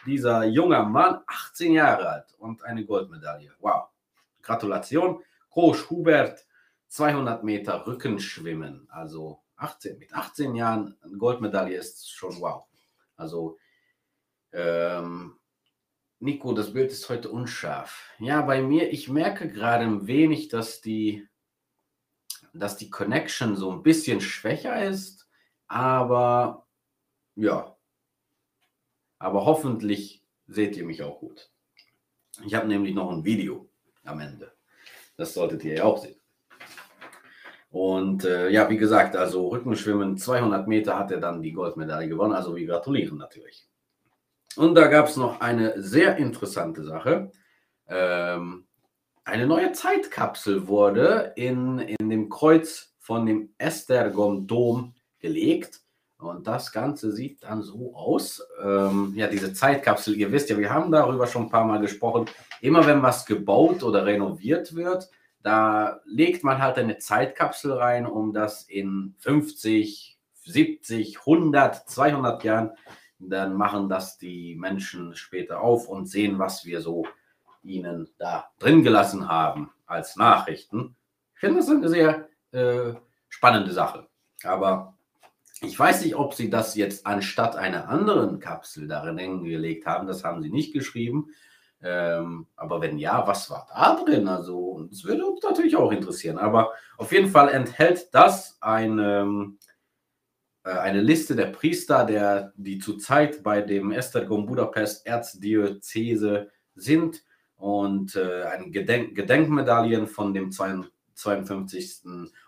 dieser 0.07 0.43
junge 0.45 0.81
Mann, 0.81 1.21
18 1.27 1.73
Jahre 1.73 2.09
alt 2.09 2.35
und 2.39 2.63
eine 2.63 2.83
Goldmedaille. 2.83 3.51
Wow. 3.59 3.89
Gratulation. 4.41 5.21
Groß 5.51 5.87
Hubert, 5.91 6.47
200 6.87 7.43
Meter 7.43 7.85
Rückenschwimmen. 7.85 8.87
Also 8.89 9.43
18, 9.57 9.99
mit 9.99 10.15
18 10.15 10.55
Jahren 10.55 10.97
eine 11.03 11.17
Goldmedaille 11.17 11.77
ist 11.77 12.09
schon 12.09 12.41
wow. 12.41 12.65
Also, 13.15 13.59
ähm, 14.51 15.38
Nico, 16.21 16.51
das 16.51 16.73
Bild 16.73 16.91
ist 16.91 17.07
heute 17.07 17.29
unscharf. 17.29 18.11
Ja, 18.19 18.41
bei 18.41 18.61
mir, 18.61 18.91
ich 18.91 19.07
merke 19.07 19.47
gerade 19.47 19.85
ein 19.85 20.05
wenig, 20.05 20.49
dass 20.49 20.81
die, 20.81 21.25
dass 22.53 22.75
die 22.75 22.89
Connection 22.89 23.55
so 23.55 23.71
ein 23.71 23.83
bisschen 23.83 24.19
schwächer 24.19 24.85
ist, 24.85 25.29
aber 25.67 26.67
ja, 27.35 27.77
aber 29.17 29.45
hoffentlich 29.45 30.25
seht 30.47 30.75
ihr 30.75 30.85
mich 30.85 31.03
auch 31.03 31.19
gut. 31.19 31.51
Ich 32.45 32.53
habe 32.53 32.67
nämlich 32.67 32.93
noch 32.93 33.11
ein 33.11 33.23
Video 33.23 33.69
am 34.03 34.19
Ende. 34.19 34.53
Das 35.15 35.33
solltet 35.33 35.63
ihr 35.63 35.75
ja 35.75 35.83
auch 35.85 35.99
sehen. 35.99 36.19
Und 37.69 38.25
äh, 38.25 38.49
ja, 38.49 38.69
wie 38.69 38.77
gesagt, 38.77 39.15
also 39.15 39.47
Rückenschwimmen, 39.47 40.17
200 40.17 40.67
Meter 40.67 40.99
hat 40.99 41.11
er 41.11 41.21
dann 41.21 41.41
die 41.41 41.53
Goldmedaille 41.53 42.09
gewonnen. 42.09 42.33
Also 42.33 42.55
wir 42.57 42.67
gratulieren 42.67 43.17
natürlich. 43.17 43.68
Und 44.55 44.75
da 44.75 44.87
gab 44.87 45.07
es 45.07 45.17
noch 45.17 45.41
eine 45.41 45.81
sehr 45.81 46.17
interessante 46.17 46.83
Sache. 46.83 47.31
Ähm, 47.87 48.65
eine 49.23 49.47
neue 49.47 49.71
Zeitkapsel 49.71 50.67
wurde 50.67 51.33
in, 51.35 51.79
in 51.79 52.09
dem 52.09 52.29
Kreuz 52.29 52.95
von 52.99 53.25
dem 53.25 53.53
Estergom-Dom 53.57 54.95
gelegt. 55.19 55.81
Und 56.17 56.47
das 56.47 56.71
Ganze 56.71 57.11
sieht 57.11 57.43
dann 57.43 57.61
so 57.61 57.95
aus. 57.95 58.45
Ähm, 58.61 59.13
ja, 59.15 59.27
diese 59.27 59.53
Zeitkapsel, 59.53 60.15
ihr 60.15 60.31
wisst 60.31 60.49
ja, 60.49 60.57
wir 60.57 60.73
haben 60.73 60.91
darüber 60.91 61.27
schon 61.27 61.43
ein 61.43 61.49
paar 61.49 61.65
Mal 61.65 61.79
gesprochen. 61.79 62.25
Immer 62.61 62.85
wenn 62.85 63.01
was 63.01 63.25
gebaut 63.25 63.83
oder 63.83 64.05
renoviert 64.05 64.75
wird, 64.75 65.09
da 65.41 66.01
legt 66.05 66.43
man 66.43 66.61
halt 66.61 66.77
eine 66.77 66.97
Zeitkapsel 66.97 67.71
rein, 67.71 68.05
um 68.05 68.33
das 68.33 68.63
in 68.63 69.15
50, 69.19 70.19
70, 70.43 71.19
100, 71.19 71.89
200 71.89 72.43
Jahren, 72.43 72.71
dann 73.19 73.53
machen 73.53 73.89
das 73.89 74.17
die 74.17 74.55
Menschen 74.55 75.15
später 75.15 75.61
auf 75.61 75.87
und 75.87 76.07
sehen, 76.07 76.39
was 76.39 76.65
wir 76.65 76.81
so 76.81 77.05
ihnen 77.63 78.09
da 78.17 78.49
drin 78.59 78.83
gelassen 78.83 79.27
haben 79.27 79.71
als 79.85 80.15
Nachrichten. 80.15 80.95
Ich 81.35 81.41
finde 81.41 81.59
das 81.59 81.69
eine 81.69 81.89
sehr 81.89 82.29
äh, 82.51 82.93
spannende 83.27 83.71
Sache. 83.71 84.07
Aber 84.43 84.95
ich 85.61 85.77
weiß 85.77 86.03
nicht, 86.03 86.15
ob 86.15 86.33
sie 86.33 86.49
das 86.49 86.75
jetzt 86.75 87.05
anstatt 87.05 87.55
einer 87.55 87.89
anderen 87.89 88.39
Kapsel 88.39 88.87
darin 88.87 89.17
hingelegt 89.17 89.85
haben. 89.85 90.07
Das 90.07 90.23
haben 90.23 90.41
sie 90.41 90.49
nicht 90.49 90.73
geschrieben. 90.73 91.27
Ähm, 91.81 92.47
aber 92.55 92.81
wenn 92.81 92.97
ja, 92.97 93.25
was 93.27 93.49
war 93.49 93.67
da 93.73 94.01
drin? 94.03 94.27
Also, 94.27 94.87
das 94.89 95.03
würde 95.03 95.25
uns 95.25 95.43
natürlich 95.43 95.75
auch 95.75 95.91
interessieren. 95.91 96.37
Aber 96.37 96.71
auf 96.97 97.11
jeden 97.11 97.29
Fall 97.29 97.49
enthält 97.49 98.13
das 98.13 98.57
eine, 98.61 99.21
äh, 99.21 99.68
eine 100.63 101.01
Liste 101.01 101.35
der 101.35 101.47
Priester, 101.47 102.05
der, 102.05 102.53
die 102.55 102.79
zurzeit 102.79 103.43
bei 103.43 103.61
dem 103.61 103.91
Estergom 103.91 104.45
Budapest 104.45 105.05
Erzdiözese 105.05 106.49
sind 106.75 107.23
und 107.55 108.15
äh, 108.15 108.43
ein 108.43 108.71
Gedenk 108.71 109.15
Gedenkmedaillen 109.15 110.07
von 110.07 110.33
dem 110.33 110.51
52. 110.51 112.01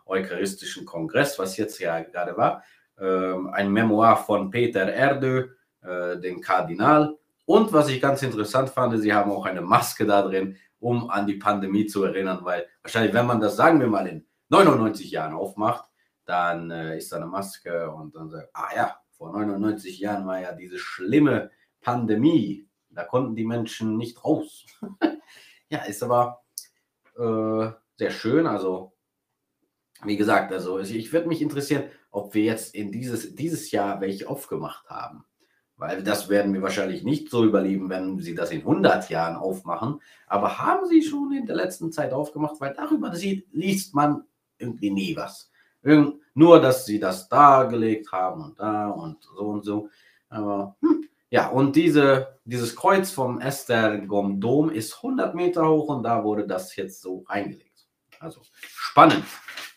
Eucharistischen 0.05 0.85
Kongress, 0.85 1.39
was 1.39 1.57
jetzt 1.57 1.79
ja 1.79 2.01
gerade 2.01 2.37
war 2.37 2.63
ähm, 3.01 3.49
ein 3.49 3.71
Memoir 3.71 4.15
von 4.17 4.49
Peter 4.51 4.87
Erdő, 4.87 5.49
äh, 5.81 6.19
dem 6.19 6.39
Kardinal. 6.41 7.17
Und 7.45 7.73
was 7.73 7.89
ich 7.89 7.99
ganz 7.99 8.21
interessant 8.21 8.69
fand, 8.69 9.01
sie 9.01 9.13
haben 9.13 9.31
auch 9.31 9.45
eine 9.45 9.61
Maske 9.61 10.05
da 10.05 10.21
drin 10.21 10.57
um 10.79 11.11
an 11.11 11.27
die 11.27 11.35
Pandemie 11.35 11.85
zu 11.85 12.03
erinnern, 12.03 12.39
weil 12.41 12.65
wahrscheinlich, 12.81 13.13
wenn 13.13 13.27
man 13.27 13.39
das, 13.39 13.55
sagen 13.55 13.79
wir 13.79 13.85
mal, 13.85 14.07
in 14.07 14.25
99 14.49 15.11
Jahren 15.11 15.33
aufmacht, 15.33 15.85
dann 16.31 16.71
äh, 16.71 16.97
ist 16.97 17.11
da 17.11 17.17
eine 17.17 17.25
Maske 17.25 17.91
und 17.91 18.15
dann 18.15 18.29
sagt, 18.29 18.49
ah 18.53 18.69
ja, 18.73 18.95
vor 19.09 19.33
99 19.33 19.99
Jahren 19.99 20.25
war 20.25 20.39
ja 20.39 20.53
diese 20.53 20.79
schlimme 20.79 21.51
Pandemie. 21.81 22.67
Da 22.89 23.03
konnten 23.03 23.35
die 23.35 23.43
Menschen 23.43 23.97
nicht 23.97 24.23
raus. 24.23 24.65
ja, 25.69 25.79
ist 25.83 26.01
aber 26.01 26.41
äh, 27.17 27.69
sehr 27.97 28.11
schön. 28.11 28.47
Also, 28.47 28.93
wie 30.03 30.15
gesagt, 30.15 30.53
also 30.53 30.79
ich 30.79 31.11
würde 31.11 31.27
mich 31.27 31.41
interessieren, 31.41 31.83
ob 32.11 32.33
wir 32.33 32.43
jetzt 32.43 32.75
in 32.75 32.93
dieses, 32.93 33.35
dieses 33.35 33.71
Jahr 33.71 33.99
welche 33.99 34.29
aufgemacht 34.29 34.89
haben. 34.89 35.25
Weil 35.75 36.01
das 36.01 36.29
werden 36.29 36.53
wir 36.53 36.61
wahrscheinlich 36.61 37.03
nicht 37.03 37.29
so 37.29 37.43
überleben, 37.43 37.89
wenn 37.89 38.19
sie 38.19 38.35
das 38.35 38.51
in 38.51 38.61
100 38.61 39.09
Jahren 39.09 39.35
aufmachen. 39.35 40.01
Aber 40.27 40.59
haben 40.59 40.87
sie 40.87 41.03
schon 41.03 41.33
in 41.33 41.45
der 41.45 41.55
letzten 41.57 41.91
Zeit 41.91 42.13
aufgemacht, 42.13 42.61
weil 42.61 42.73
darüber 42.73 43.13
sieht, 43.15 43.47
liest 43.51 43.93
man 43.93 44.23
irgendwie 44.57 44.91
nie 44.91 45.15
was. 45.17 45.50
Nur, 45.83 46.61
dass 46.61 46.85
sie 46.85 46.99
das 46.99 47.27
dargelegt 47.27 48.11
haben 48.11 48.41
und 48.41 48.59
da 48.59 48.89
und 48.89 49.23
so 49.23 49.45
und 49.47 49.65
so. 49.65 49.89
Aber 50.29 50.77
hm, 50.81 51.07
ja, 51.29 51.47
und 51.49 51.75
diese, 51.75 52.39
dieses 52.45 52.75
Kreuz 52.75 53.11
vom 53.11 53.39
Estergom 53.39 54.39
Dom 54.39 54.69
ist 54.69 54.95
100 54.97 55.33
Meter 55.33 55.67
hoch 55.69 55.87
und 55.89 56.03
da 56.03 56.23
wurde 56.23 56.45
das 56.45 56.75
jetzt 56.75 57.01
so 57.01 57.23
reingelegt. 57.27 57.87
Also 58.19 58.41
spannend. 58.61 59.25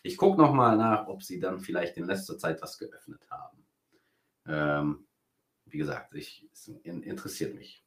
Ich 0.03 0.17
gucke 0.17 0.39
nochmal 0.39 0.77
nach, 0.77 1.07
ob 1.07 1.23
sie 1.23 1.39
dann 1.39 1.59
vielleicht 1.59 1.97
in 1.97 2.05
letzter 2.05 2.37
Zeit 2.37 2.61
was 2.61 2.77
geöffnet 2.77 3.25
haben. 3.29 3.65
Ähm, 4.47 5.07
wie 5.65 5.77
gesagt, 5.77 6.13
ich, 6.13 6.47
es 6.51 6.67
interessiert 6.67 7.55
mich. 7.55 7.84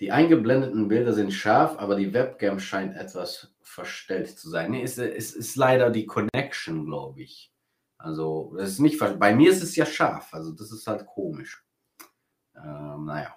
Die 0.00 0.10
eingeblendeten 0.10 0.88
Bilder 0.88 1.12
sind 1.12 1.32
scharf, 1.32 1.78
aber 1.78 1.94
die 1.94 2.12
Webcam 2.14 2.58
scheint 2.58 2.96
etwas 2.96 3.54
verstellt 3.60 4.38
zu 4.38 4.48
sein. 4.48 4.70
Nee, 4.70 4.82
es, 4.82 4.96
es 4.96 5.32
ist 5.34 5.56
leider 5.56 5.90
die 5.90 6.06
Connection, 6.06 6.86
glaube 6.86 7.20
ich. 7.20 7.52
Also, 7.98 8.54
das 8.56 8.70
ist 8.70 8.78
nicht, 8.80 8.98
bei 9.18 9.34
mir 9.34 9.50
ist 9.50 9.62
es 9.62 9.76
ja 9.76 9.84
scharf, 9.84 10.32
also 10.32 10.52
das 10.52 10.72
ist 10.72 10.86
halt 10.86 11.04
komisch. 11.04 11.62
Ähm, 12.56 13.04
naja. 13.04 13.34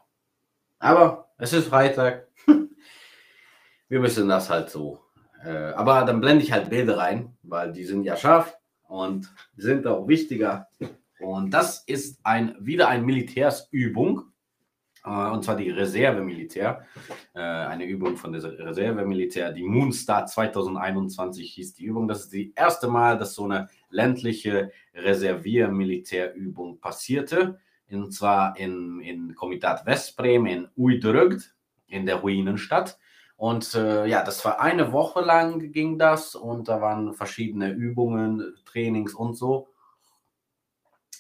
Aber 0.80 1.30
es 1.38 1.52
ist 1.52 1.68
Freitag. 1.68 2.28
Wir 3.90 4.00
müssen 4.00 4.28
das 4.30 4.50
halt 4.50 4.70
so. 4.70 5.04
Äh, 5.44 5.74
aber 5.74 6.06
dann 6.06 6.22
blende 6.22 6.44
ich 6.44 6.52
halt 6.52 6.70
Bilder 6.70 6.98
rein, 6.98 7.38
weil 7.44 7.74
die 7.74 7.84
sind 7.84 8.06
ja 8.06 8.16
scharf 8.16 8.58
und 8.88 9.30
sind 9.58 9.86
auch 9.86 10.08
wichtiger. 10.08 10.68
Und 11.20 11.52
das 11.52 11.84
ist 11.86 12.20
ein, 12.24 12.56
wieder 12.60 12.88
eine 12.88 13.04
Militärsübung. 13.04 14.33
Äh, 15.06 15.10
und 15.10 15.44
zwar 15.44 15.56
die 15.56 15.70
Reserve-Militär. 15.70 16.86
Äh, 17.34 17.40
eine 17.40 17.86
Übung 17.86 18.18
von 18.18 18.32
der 18.32 18.44
Reserve-Militär. 18.44 19.52
Die 19.52 19.64
Moonstar 19.64 20.26
2021 20.26 21.54
hieß 21.54 21.74
die 21.74 21.86
Übung. 21.86 22.08
Das 22.08 22.26
ist 22.26 22.34
das 22.34 22.56
erste 22.56 22.88
Mal, 22.88 23.18
dass 23.18 23.34
so 23.34 23.46
eine 23.46 23.70
ländliche 23.90 24.72
Reservier-Militärübung 24.94 26.80
passierte 26.80 27.60
und 27.92 28.12
zwar 28.12 28.58
in, 28.58 29.00
in 29.02 29.36
Komitat 29.36 29.86
Westbrem 29.86 30.46
in 30.46 30.68
Uidrögd, 30.76 31.54
in 31.88 32.06
der 32.06 32.18
Ruinenstadt. 32.18 32.98
Und 33.36 33.74
äh, 33.76 34.06
ja, 34.06 34.24
das 34.24 34.44
war 34.46 34.62
eine 34.62 34.92
Woche 34.92 35.22
lang 35.22 35.72
ging 35.72 35.98
das 35.98 36.36
und 36.36 36.68
da 36.68 36.82
waren 36.82 37.14
verschiedene 37.14 37.72
Übungen, 37.72 38.56
Trainings 38.66 39.14
und 39.14 39.36
so. 39.36 39.70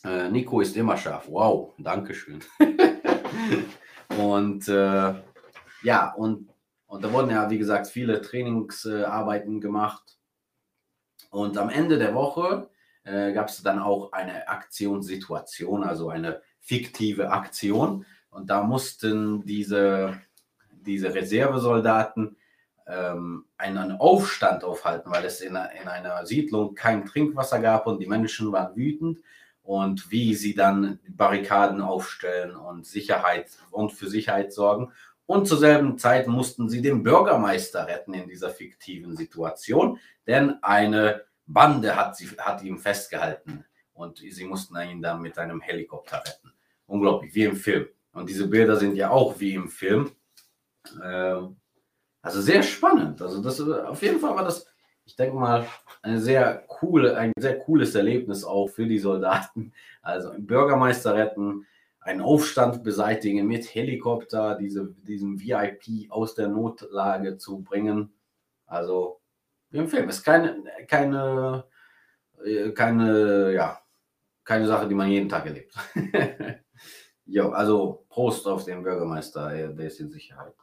Äh, 0.03 0.29
Nico 0.29 0.61
ist 0.61 0.75
immer 0.77 0.97
scharf. 0.97 1.27
Wow, 1.29 1.73
Dankeschön. 1.77 2.39
und 4.17 4.67
äh, 4.67 5.13
ja, 5.83 6.13
und, 6.13 6.49
und 6.87 7.03
da 7.03 7.11
wurden 7.11 7.31
ja, 7.31 7.49
wie 7.49 7.57
gesagt, 7.57 7.87
viele 7.87 8.21
Trainingsarbeiten 8.21 9.61
gemacht. 9.61 10.17
Und 11.29 11.57
am 11.57 11.69
Ende 11.69 11.97
der 11.97 12.13
Woche 12.13 12.69
äh, 13.03 13.33
gab 13.33 13.49
es 13.49 13.61
dann 13.63 13.79
auch 13.79 14.11
eine 14.11 14.47
Aktionssituation, 14.47 15.83
also 15.83 16.09
eine 16.09 16.41
fiktive 16.59 17.31
Aktion. 17.31 18.05
Und 18.29 18.49
da 18.49 18.63
mussten 18.63 19.45
diese, 19.45 20.21
diese 20.71 21.13
Reservesoldaten 21.13 22.37
ähm, 22.87 23.45
einen 23.57 23.93
Aufstand 23.93 24.63
aufhalten, 24.63 25.11
weil 25.11 25.25
es 25.25 25.41
in, 25.41 25.55
in 25.55 25.87
einer 25.87 26.25
Siedlung 26.25 26.75
kein 26.75 27.05
Trinkwasser 27.05 27.59
gab 27.59 27.87
und 27.87 27.99
die 27.99 28.07
Menschen 28.07 28.51
waren 28.51 28.75
wütend. 28.75 29.19
Und 29.63 30.11
wie 30.11 30.35
sie 30.35 30.53
dann 30.53 30.99
Barrikaden 31.07 31.81
aufstellen 31.81 32.55
und 32.55 32.85
Sicherheit 32.85 33.49
und 33.71 33.93
für 33.93 34.09
Sicherheit 34.09 34.53
sorgen. 34.53 34.91
Und 35.25 35.47
zur 35.47 35.57
selben 35.57 35.97
Zeit 35.97 36.27
mussten 36.27 36.69
sie 36.69 36.81
den 36.81 37.01
Bürgermeister 37.01 37.87
retten 37.87 38.13
in 38.13 38.27
dieser 38.27 38.49
fiktiven 38.49 39.15
Situation, 39.15 39.99
denn 40.27 40.61
eine 40.61 41.23
Bande 41.45 41.95
hat, 41.95 42.17
sie, 42.17 42.27
hat 42.37 42.61
ihn 42.61 42.77
festgehalten 42.77 43.63
und 43.93 44.17
sie 44.17 44.45
mussten 44.45 44.75
ihn 44.77 45.01
dann 45.01 45.21
mit 45.21 45.37
einem 45.37 45.61
Helikopter 45.61 46.17
retten 46.17 46.53
unglaublich, 46.93 47.33
wie 47.33 47.43
im 47.43 47.55
Film. 47.55 47.87
Und 48.13 48.29
diese 48.29 48.47
Bilder 48.47 48.75
sind 48.75 48.95
ja 48.95 49.09
auch 49.09 49.39
wie 49.39 49.55
im 49.55 49.69
Film. 49.69 50.11
Ähm, 51.03 51.57
also 52.21 52.41
sehr 52.41 52.63
spannend. 52.63 53.21
Also 53.21 53.41
das 53.41 53.59
auf 53.59 54.01
jeden 54.01 54.19
Fall 54.19 54.35
war 54.35 54.43
das, 54.43 54.65
ich 55.05 55.15
denke 55.15 55.35
mal, 55.35 55.67
eine 56.01 56.19
sehr 56.19 56.63
coole, 56.67 57.17
ein 57.17 57.33
sehr 57.37 57.59
cooles 57.59 57.95
Erlebnis 57.95 58.43
auch 58.43 58.67
für 58.67 58.85
die 58.85 58.99
Soldaten. 58.99 59.73
Also 60.01 60.29
einen 60.29 60.47
Bürgermeister 60.47 61.15
retten, 61.15 61.65
einen 61.99 62.21
Aufstand 62.21 62.83
beseitigen 62.83 63.47
mit 63.47 63.65
Helikopter, 63.73 64.55
diese, 64.55 64.93
diesen 65.07 65.39
VIP 65.39 66.11
aus 66.11 66.35
der 66.35 66.49
Notlage 66.49 67.37
zu 67.37 67.61
bringen. 67.61 68.13
Also 68.65 69.21
wie 69.69 69.77
im 69.79 69.87
Film. 69.87 70.09
Ist 70.09 70.23
keine, 70.23 70.63
keine, 70.87 71.65
äh, 72.45 72.71
keine, 72.71 73.53
ja, 73.53 73.79
keine 74.43 74.67
Sache, 74.67 74.87
die 74.87 74.95
man 74.95 75.09
jeden 75.09 75.29
Tag 75.29 75.45
erlebt. 75.45 75.73
Ja, 77.25 77.49
also 77.49 78.05
Prost 78.09 78.47
auf 78.47 78.65
den 78.65 78.83
Bürgermeister, 78.83 79.49
der 79.49 79.87
ist 79.87 79.99
in 79.99 80.11
Sicherheit. 80.11 80.53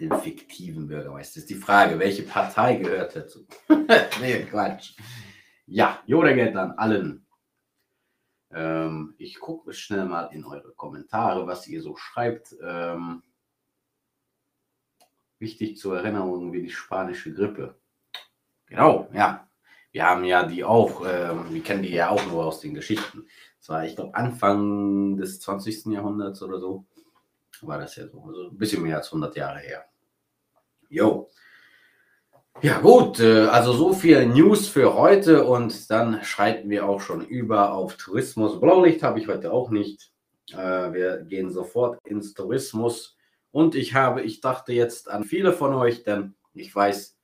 Den 0.00 0.18
fiktiven 0.18 0.88
Bürgermeister. 0.88 1.34
Das 1.34 1.42
ist 1.42 1.50
die 1.50 1.54
Frage, 1.54 1.98
welche 1.98 2.22
Partei 2.22 2.76
gehört 2.76 3.14
dazu? 3.14 3.46
nee, 4.20 4.44
Quatsch. 4.44 4.96
Ja, 5.66 6.02
Yoda 6.06 6.32
geht 6.32 6.56
an 6.56 6.72
allen. 6.72 7.26
Ähm, 8.50 9.14
ich 9.18 9.38
gucke 9.38 9.74
schnell 9.74 10.06
mal 10.06 10.30
in 10.32 10.44
eure 10.44 10.72
Kommentare, 10.72 11.46
was 11.46 11.68
ihr 11.68 11.82
so 11.82 11.96
schreibt. 11.96 12.56
Ähm, 12.62 13.22
wichtig 15.38 15.76
zur 15.76 15.98
Erinnerung 15.98 16.52
wie 16.52 16.62
die 16.62 16.70
spanische 16.70 17.34
Grippe. 17.34 17.78
Genau, 18.66 19.08
ja. 19.12 19.46
Wir 19.92 20.06
haben 20.06 20.24
ja 20.24 20.44
die 20.44 20.64
auch, 20.64 21.04
äh, 21.04 21.52
wir 21.52 21.62
kennen 21.62 21.82
die 21.82 21.90
ja 21.90 22.10
auch 22.10 22.24
nur 22.26 22.46
aus 22.46 22.60
den 22.60 22.74
Geschichten. 22.74 23.26
Das 23.58 23.68
war, 23.68 23.84
ich 23.84 23.96
glaube, 23.96 24.14
Anfang 24.14 25.16
des 25.16 25.40
20. 25.40 25.86
Jahrhunderts 25.86 26.42
oder 26.42 26.58
so 26.58 26.86
war 27.62 27.78
das 27.78 27.96
ja 27.96 28.08
so. 28.08 28.22
Also 28.22 28.48
ein 28.48 28.56
bisschen 28.56 28.82
mehr 28.82 28.96
als 28.96 29.08
100 29.08 29.36
Jahre 29.36 29.58
her. 29.58 29.89
Jo. 30.90 31.30
Ja 32.62 32.80
gut, 32.80 33.20
äh, 33.20 33.46
also 33.46 33.72
so 33.72 33.92
viel 33.92 34.26
News 34.26 34.66
für 34.66 34.94
heute 34.94 35.44
und 35.44 35.88
dann 35.88 36.24
schreiten 36.24 36.68
wir 36.68 36.84
auch 36.86 37.00
schon 37.00 37.24
über 37.24 37.72
auf 37.72 37.96
Tourismus. 37.96 38.60
Blaulicht 38.60 39.04
habe 39.04 39.20
ich 39.20 39.28
heute 39.28 39.52
auch 39.52 39.70
nicht. 39.70 40.10
Äh, 40.50 40.92
wir 40.92 41.18
gehen 41.22 41.52
sofort 41.52 42.04
ins 42.04 42.34
Tourismus 42.34 43.16
und 43.52 43.76
ich 43.76 43.94
habe, 43.94 44.22
ich 44.22 44.40
dachte 44.40 44.72
jetzt 44.72 45.08
an 45.08 45.22
viele 45.22 45.52
von 45.52 45.74
euch, 45.74 46.02
denn 46.02 46.34
ich 46.52 46.74
weiß, 46.74 47.16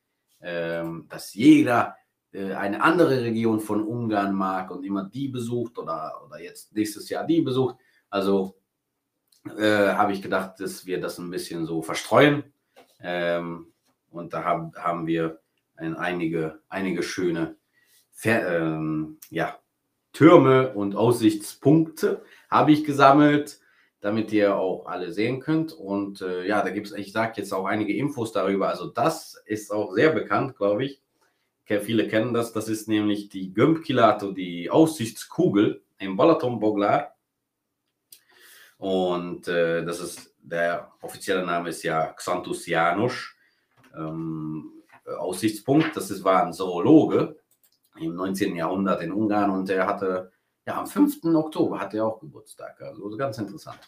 ähm, 0.42 1.07
dass 1.09 1.35
jeder 1.35 1.96
äh, 2.33 2.55
eine 2.55 2.81
andere 2.81 3.20
Region 3.20 3.59
von 3.59 3.83
Ungarn 3.83 4.33
mag 4.33 4.70
und 4.70 4.85
immer 4.85 5.05
die 5.05 5.26
besucht 5.26 5.76
oder, 5.76 6.22
oder 6.24 6.40
jetzt 6.40 6.72
nächstes 6.72 7.09
Jahr 7.09 7.26
die 7.26 7.40
besucht. 7.40 7.76
Also 8.11 8.57
habe 9.48 10.12
ich 10.12 10.22
gedacht, 10.22 10.59
dass 10.59 10.87
wir 10.87 11.00
das 11.00 11.18
ein 11.18 11.31
bisschen 11.31 11.66
so 11.66 11.81
verstreuen. 11.81 12.42
Ähm, 13.00 13.72
und 14.11 14.32
da 14.32 14.44
haben, 14.44 14.72
haben 14.76 15.06
wir 15.06 15.40
ein, 15.76 15.96
einige, 15.96 16.61
einige 16.68 17.02
schöne 17.02 17.56
Ver, 18.12 18.61
ähm, 18.61 19.18
ja, 19.28 19.59
Türme 20.12 20.72
und 20.72 20.96
Aussichtspunkte 20.96 22.22
habe 22.48 22.72
ich 22.72 22.85
gesammelt, 22.85 23.61
damit 24.00 24.32
ihr 24.32 24.56
auch 24.56 24.87
alle 24.87 25.12
sehen 25.12 25.40
könnt. 25.40 25.74
Und 25.74 26.22
äh, 26.22 26.46
ja, 26.46 26.62
da 26.62 26.70
gibt 26.70 26.87
es, 26.87 26.92
ich 26.94 27.12
sage 27.12 27.35
jetzt 27.37 27.52
auch 27.52 27.66
einige 27.66 27.94
Infos 27.94 28.32
darüber. 28.32 28.68
Also 28.68 28.87
das 28.87 29.42
ist 29.44 29.70
auch 29.70 29.92
sehr 29.92 30.11
bekannt, 30.11 30.56
glaube 30.56 30.87
ich. 30.87 31.02
Viele 31.66 32.06
kennen 32.06 32.32
das. 32.32 32.52
Das 32.52 32.68
ist 32.68 32.88
nämlich 32.88 33.28
die 33.28 33.52
Gömbkilato, 33.52 34.30
die 34.30 34.70
Aussichtskugel 34.70 35.82
im 35.98 36.16
Balaton 36.16 36.61
Boglar. 36.61 37.16
Und 38.78 39.48
äh, 39.48 39.85
das 39.85 40.00
ist 40.00 40.36
der 40.46 40.92
offizielle 41.02 41.44
Name 41.44 41.70
ist 41.70 41.82
ja 41.82 42.12
Xanthus 42.12 42.66
Janusz. 42.66 43.35
Ähm, 43.94 44.72
Aussichtspunkt. 45.18 45.96
Das 45.96 46.11
ist, 46.11 46.24
war 46.24 46.44
ein 46.44 46.52
Zoologe 46.52 47.38
im 47.98 48.14
19. 48.14 48.56
Jahrhundert 48.56 49.02
in 49.02 49.12
Ungarn 49.12 49.50
und 49.50 49.68
der 49.68 49.87
hatte, 49.87 50.32
ja, 50.66 50.78
am 50.78 50.87
5. 50.87 51.24
Oktober 51.24 51.80
hatte 51.80 51.98
er 51.98 52.06
auch 52.06 52.20
Geburtstag. 52.20 52.80
Also 52.80 53.16
ganz 53.16 53.38
interessant. 53.38 53.78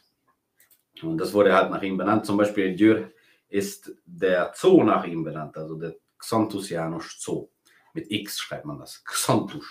Und 1.02 1.18
das 1.18 1.32
wurde 1.32 1.54
halt 1.54 1.70
nach 1.70 1.82
ihm 1.82 1.96
benannt. 1.96 2.26
Zum 2.26 2.36
Beispiel 2.36 2.74
Dürr 2.74 3.10
ist 3.48 3.92
der 4.04 4.52
Zoo 4.54 4.82
nach 4.82 5.04
ihm 5.04 5.24
benannt, 5.24 5.56
also 5.56 5.76
der 5.76 5.94
Xontus 6.18 6.70
Janusz 6.70 7.20
Zoo. 7.20 7.48
Mit 7.94 8.10
X 8.10 8.38
schreibt 8.38 8.64
man 8.64 8.78
das. 8.78 9.02
Xontus. 9.04 9.66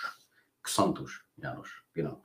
Xontus 0.62 1.20
Janusz, 1.36 1.70
genau. 1.92 2.22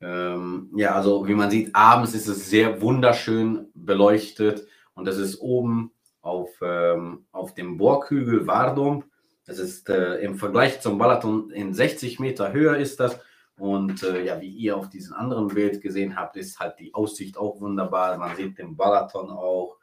Ähm, 0.00 0.70
ja, 0.76 0.94
also 0.94 1.26
wie 1.26 1.34
man 1.34 1.50
sieht, 1.50 1.74
abends 1.74 2.14
ist 2.14 2.28
es 2.28 2.50
sehr 2.50 2.82
wunderschön 2.82 3.68
beleuchtet 3.74 4.66
und 4.94 5.06
das 5.06 5.16
ist 5.16 5.40
oben 5.40 5.92
auf, 6.20 6.50
ähm, 6.60 7.26
auf 7.32 7.54
dem 7.54 7.78
Burghügel 7.78 8.46
Wardum. 8.46 9.04
Das 9.46 9.58
ist 9.58 9.88
äh, 9.88 10.16
im 10.16 10.36
Vergleich 10.36 10.80
zum 10.80 10.98
Balaton 10.98 11.50
in 11.50 11.72
60 11.72 12.18
Meter 12.18 12.52
höher 12.52 12.76
ist 12.76 13.00
das. 13.00 13.18
Und 13.58 14.02
äh, 14.02 14.24
ja, 14.24 14.40
wie 14.40 14.50
ihr 14.50 14.76
auf 14.76 14.90
diesem 14.90 15.14
anderen 15.14 15.48
Bild 15.48 15.80
gesehen 15.80 16.16
habt, 16.16 16.36
ist 16.36 16.58
halt 16.58 16.78
die 16.78 16.92
Aussicht 16.92 17.38
auch 17.38 17.60
wunderbar. 17.60 18.18
Man 18.18 18.36
sieht 18.36 18.58
den 18.58 18.76
Balaton 18.76 19.30
auch. 19.30 19.78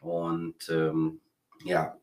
Und 0.00 0.68
ähm, 0.70 1.20
ja, 1.64 1.96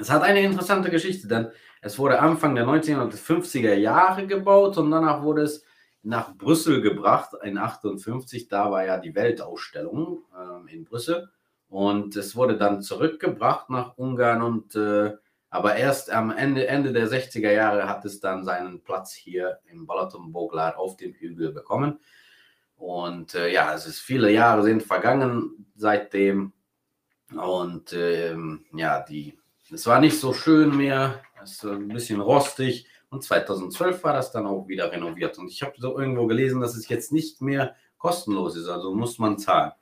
es 0.00 0.10
hat 0.10 0.22
eine 0.22 0.40
interessante 0.40 0.90
Geschichte, 0.90 1.28
denn 1.28 1.48
es 1.80 1.98
wurde 1.98 2.20
Anfang 2.20 2.54
der 2.54 2.66
1950er 2.66 3.74
Jahre 3.74 4.26
gebaut 4.26 4.78
und 4.78 4.90
danach 4.90 5.22
wurde 5.22 5.42
es 5.42 5.64
nach 6.02 6.34
Brüssel 6.36 6.80
gebracht 6.82 7.34
in 7.42 7.58
58. 7.58 8.48
Da 8.48 8.70
war 8.70 8.84
ja 8.84 8.98
die 8.98 9.14
Weltausstellung 9.14 10.24
äh, 10.36 10.74
in 10.74 10.84
Brüssel 10.84 11.30
und 11.68 12.16
es 12.16 12.36
wurde 12.36 12.56
dann 12.56 12.82
zurückgebracht 12.82 13.70
nach 13.70 13.96
Ungarn 13.96 14.42
und 14.42 14.74
äh, 14.74 15.14
aber 15.52 15.76
erst 15.76 16.10
am 16.10 16.30
Ende, 16.30 16.66
Ende 16.66 16.94
der 16.94 17.08
60er 17.08 17.52
Jahre 17.52 17.86
hat 17.86 18.06
es 18.06 18.20
dann 18.20 18.42
seinen 18.42 18.82
Platz 18.82 19.12
hier 19.12 19.58
im 19.66 19.86
Balaton 19.86 20.32
Boglar 20.32 20.78
auf 20.78 20.96
dem 20.96 21.12
Hügel 21.12 21.52
bekommen. 21.52 22.00
Und 22.76 23.34
äh, 23.34 23.52
ja, 23.52 23.74
es 23.74 23.86
ist 23.86 24.00
viele 24.00 24.32
Jahre 24.32 24.62
sind 24.62 24.82
vergangen 24.82 25.66
seitdem. 25.76 26.54
Und 27.34 27.92
ähm, 27.92 28.64
ja, 28.72 29.00
die, 29.00 29.38
es 29.70 29.86
war 29.86 30.00
nicht 30.00 30.18
so 30.18 30.32
schön 30.32 30.74
mehr, 30.74 31.20
es 31.42 31.52
ist 31.52 31.64
ein 31.66 31.88
bisschen 31.88 32.22
rostig. 32.22 32.86
Und 33.12 33.22
2012 33.22 34.04
war 34.04 34.14
das 34.14 34.32
dann 34.32 34.46
auch 34.46 34.68
wieder 34.68 34.90
renoviert. 34.90 35.38
Und 35.38 35.50
ich 35.50 35.62
habe 35.62 35.74
so 35.76 35.98
irgendwo 35.98 36.26
gelesen, 36.26 36.62
dass 36.62 36.74
es 36.74 36.88
jetzt 36.88 37.12
nicht 37.12 37.42
mehr 37.42 37.76
kostenlos 37.98 38.56
ist, 38.56 38.68
also 38.68 38.94
muss 38.94 39.18
man 39.18 39.38
zahlen. 39.38 39.72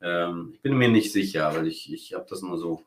Ähm, 0.00 0.52
ich 0.54 0.62
bin 0.62 0.78
mir 0.78 0.88
nicht 0.88 1.12
sicher, 1.12 1.52
weil 1.52 1.66
ich, 1.66 1.92
ich 1.92 2.14
habe 2.14 2.26
das 2.30 2.42
nur 2.42 2.56
so 2.58 2.84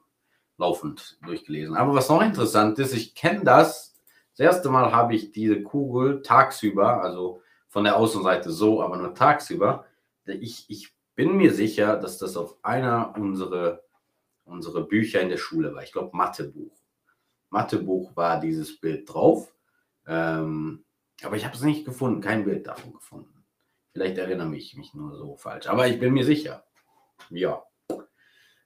laufend 0.57 1.19
durchgelesen. 1.25 1.75
Aber 1.75 1.93
was 1.93 2.07
noch 2.07 2.21
interessant 2.21 2.79
ist, 2.79 2.93
ich 2.93 3.13
kenne 3.13 3.43
das. 3.43 3.99
Das 4.37 4.39
erste 4.39 4.69
Mal 4.69 4.93
habe 4.93 5.15
ich 5.15 5.33
diese 5.33 5.61
Kugel 5.63 6.21
tagsüber, 6.21 7.03
also 7.03 7.41
von 7.67 7.83
der 7.83 7.97
Außenseite 7.97 8.51
so, 8.51 8.81
aber 8.81 8.95
nur 8.95 9.13
tagsüber. 9.13 9.83
Ich, 10.23 10.63
ich 10.69 10.93
bin 11.13 11.35
mir 11.35 11.53
sicher, 11.53 11.97
dass 11.97 12.17
das 12.17 12.37
auf 12.37 12.55
einer 12.63 13.13
unserer, 13.17 13.81
unserer 14.45 14.83
Bücher 14.83 15.19
in 15.19 15.27
der 15.27 15.35
Schule 15.35 15.75
war. 15.75 15.83
Ich 15.83 15.91
glaube, 15.91 16.15
Mathebuch. 16.15 16.71
Mathebuch 17.49 18.15
war 18.15 18.39
dieses 18.39 18.79
Bild 18.79 19.13
drauf. 19.13 19.51
Ähm, 20.09 20.83
aber 21.21 21.35
ich 21.35 21.45
habe 21.45 21.55
es 21.55 21.61
nicht 21.61 21.85
gefunden, 21.85 22.19
kein 22.19 22.43
Bild 22.43 22.65
davon 22.65 22.93
gefunden. 22.93 23.45
Vielleicht 23.93 24.17
erinnere 24.17 24.55
ich 24.55 24.75
mich 24.75 24.93
nur 24.93 25.15
so 25.15 25.37
falsch. 25.37 25.67
Aber 25.67 25.87
ich 25.87 25.99
bin 25.99 26.13
mir 26.13 26.25
sicher. 26.25 26.65
Ja. 27.29 27.63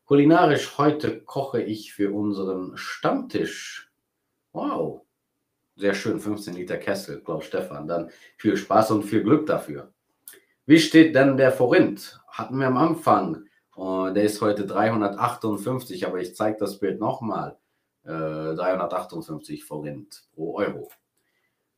Kulinarisch 0.06 0.78
heute 0.78 1.22
koche 1.22 1.62
ich 1.62 1.94
für 1.94 2.14
unseren 2.14 2.78
Stammtisch. 2.78 3.92
Wow. 4.54 5.02
Sehr 5.76 5.96
schön, 5.96 6.20
15 6.20 6.54
Liter 6.54 6.78
Kessel, 6.78 7.22
Klaus 7.22 7.46
Stefan. 7.46 7.88
Dann 7.88 8.12
viel 8.38 8.56
Spaß 8.56 8.92
und 8.92 9.04
viel 9.04 9.24
Glück 9.24 9.46
dafür. 9.46 9.92
Wie 10.66 10.80
steht 10.80 11.16
denn 11.16 11.36
der 11.36 11.52
Forint? 11.52 12.22
Hatten 12.28 12.58
wir 12.58 12.68
am 12.68 12.78
Anfang. 12.78 13.46
Uh, 13.76 14.12
der 14.12 14.24
ist 14.24 14.40
heute 14.40 14.68
358, 14.68 16.06
aber 16.06 16.22
ich 16.22 16.36
zeige 16.36 16.58
das 16.60 16.80
Bild 16.80 17.00
nochmal. 17.00 17.58
Äh, 18.04 18.10
358 18.10 19.66
Forint 19.66 20.26
pro 20.34 20.56
Euro. 20.58 20.92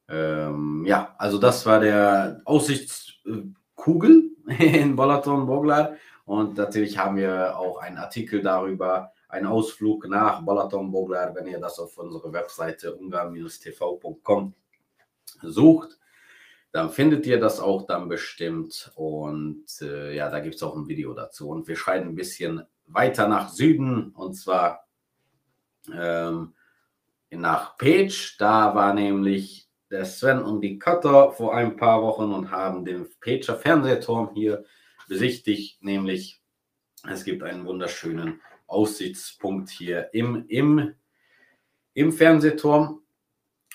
Ähm, 0.07 0.83
ja, 0.85 1.15
also 1.17 1.37
das 1.37 1.65
war 1.65 1.79
der 1.79 2.41
Aussichtskugel 2.45 4.31
in 4.59 4.95
Bolaton 4.95 5.45
Boglar. 5.45 5.95
Und 6.25 6.57
natürlich 6.57 6.97
haben 6.97 7.17
wir 7.17 7.57
auch 7.57 7.77
einen 7.77 7.97
Artikel 7.97 8.41
darüber, 8.41 9.11
einen 9.29 9.45
Ausflug 9.45 10.07
nach 10.07 10.41
Balaton 10.41 10.91
Boglar, 10.91 11.35
wenn 11.35 11.47
ihr 11.47 11.59
das 11.59 11.79
auf 11.79 11.97
unserer 11.97 12.33
Webseite 12.33 12.95
ungarn-tv.com 12.95 14.53
sucht. 15.41 15.99
Dann 16.71 16.89
findet 16.89 17.25
ihr 17.25 17.39
das 17.39 17.59
auch 17.59 17.85
dann 17.85 18.09
bestimmt. 18.09 18.91
Und 18.95 19.65
äh, 19.81 20.15
ja, 20.15 20.29
da 20.29 20.39
gibt 20.39 20.55
es 20.55 20.63
auch 20.63 20.75
ein 20.75 20.87
Video 20.87 21.13
dazu. 21.13 21.49
Und 21.49 21.67
wir 21.67 21.75
schreiten 21.75 22.09
ein 22.09 22.15
bisschen 22.15 22.63
weiter 22.87 23.27
nach 23.27 23.49
Süden 23.49 24.11
und 24.11 24.33
zwar 24.33 24.87
ähm, 25.93 26.53
nach 27.29 27.77
Page. 27.77 28.37
Da 28.37 28.75
war 28.75 28.93
nämlich 28.93 29.64
der 29.95 30.03
Sven 30.03 30.43
und 30.43 30.59
die 30.59 30.77
Cutter 30.77 31.31
vor 31.31 31.55
ein 31.55 31.77
paar 31.77 32.01
Wochen 32.01 32.33
und 32.33 32.51
haben 32.51 32.83
den 32.83 33.07
Pager 33.21 33.55
Fernsehturm 33.55 34.31
hier 34.33 34.65
besichtigt, 35.07 35.81
nämlich 35.81 36.41
es 37.09 37.23
gibt 37.23 37.43
einen 37.43 37.65
wunderschönen 37.65 38.41
Aussichtspunkt 38.67 39.69
hier 39.69 40.09
im, 40.13 40.43
im, 40.49 40.95
im 41.93 42.11
Fernsehturm. 42.11 43.03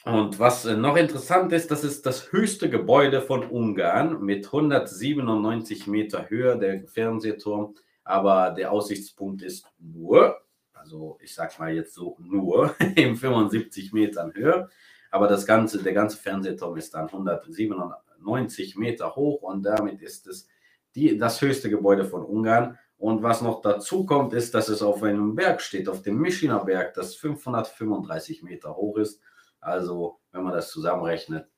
Und 0.05 0.39
was 0.39 0.67
noch 0.67 0.97
interessant 0.99 1.53
ist, 1.53 1.71
das 1.71 1.85
ist 1.85 2.05
das 2.05 2.33
höchste 2.33 2.69
Gebäude 2.69 3.23
von 3.23 3.45
Ungarn 3.45 4.23
mit 4.23 4.45
197 4.45 5.87
Meter 5.87 6.29
Höhe, 6.29 6.59
der 6.59 6.87
Fernsehturm. 6.87 7.77
Aber 8.05 8.51
der 8.51 8.73
Aussichtspunkt 8.73 9.41
ist 9.41 9.67
nur, 9.79 10.39
also 10.75 11.19
ich 11.23 11.35
sag 11.35 11.59
mal 11.59 11.75
jetzt 11.75 11.95
so 11.95 12.19
nur, 12.19 12.75
in 12.97 13.17
75 13.17 13.95
Metern 13.95 14.35
Höhe. 14.35 14.69
Aber 15.11 15.27
das 15.27 15.47
ganze, 15.47 15.83
der 15.83 15.93
ganze 15.93 16.17
Fernsehturm 16.17 16.77
ist 16.77 16.95
dann 16.95 17.07
197 17.07 18.77
Meter 18.77 19.17
hoch 19.17 19.43
und 19.43 19.63
damit 19.63 20.03
ist 20.03 20.27
es 20.27 20.49
die, 20.95 21.17
das 21.19 21.41
höchste 21.41 21.71
Gebäude 21.71 22.05
von 22.05 22.25
Ungarn. 22.25 22.79
Und 22.97 23.23
was 23.23 23.41
noch 23.41 23.63
dazu 23.63 24.05
kommt, 24.05 24.35
ist, 24.35 24.55
dass 24.55 24.69
es 24.69 24.83
auf 24.83 25.03
einem 25.03 25.35
Berg 25.35 25.63
steht, 25.63 25.89
auf 25.89 26.03
dem 26.03 26.19
Mischiner 26.19 26.65
Berg, 26.65 26.95
das 26.95 27.15
535 27.17 28.43
Meter 28.43 28.77
hoch 28.77 28.99
ist. 28.99 29.21
Also, 29.61 30.21
wenn 30.33 30.43
man 30.43 30.53
das 30.53 30.71
zusammenrechnet, 30.71 31.49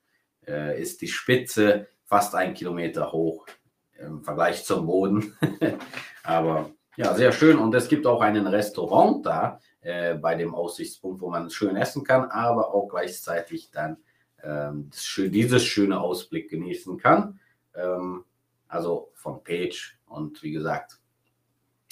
äh, 0.47 0.81
ist 0.81 1.01
die 1.01 1.07
Spitze 1.07 1.87
fast 2.05 2.33
ein 2.35 2.53
Kilometer 2.53 3.11
hoch 3.11 3.45
im 3.97 4.23
Vergleich 4.23 4.63
zum 4.65 4.85
Boden. 4.85 5.35
Aber 6.23 6.71
ja, 6.95 7.13
sehr 7.13 7.31
schön. 7.31 7.57
Und 7.57 7.75
es 7.75 7.87
gibt 7.87 8.05
auch 8.05 8.21
einen 8.21 8.47
Restaurant 8.47 9.25
da 9.25 9.59
äh, 9.83 10.15
bei 10.15 10.35
dem 10.35 10.55
Aussichtspunkt, 10.55 11.21
wo 11.21 11.29
man 11.29 11.49
schön 11.49 11.75
essen 11.75 12.03
kann, 12.03 12.29
aber 12.29 12.73
auch 12.73 12.87
gleichzeitig 12.87 13.71
dann 13.71 13.97
ähm, 14.43 14.89
dieses 15.17 15.63
schöne 15.63 15.99
Ausblick 15.99 16.49
genießen 16.49 16.97
kann. 16.97 17.39
Ähm, 17.75 18.23
also 18.67 19.11
von 19.13 19.43
Page. 19.43 19.99
Und 20.07 20.43
wie 20.43 20.51
gesagt, 20.51 20.99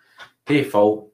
TV, 0.47 1.13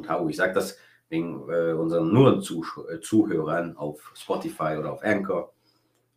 T-O-R-O-N-Y-P-E-C-S.hu. 0.00 0.28
Ich 0.28 0.36
sage 0.36 0.54
das 0.54 0.78
wegen 1.08 1.48
äh, 1.50 1.72
unseren 1.72 2.12
nur 2.12 2.40
Zuh 2.40 2.64
äh, 2.90 3.00
Zuhörern 3.00 3.76
auf 3.76 4.12
Spotify 4.14 4.76
oder 4.78 4.92
auf 4.92 5.02
Anchor, 5.04 5.52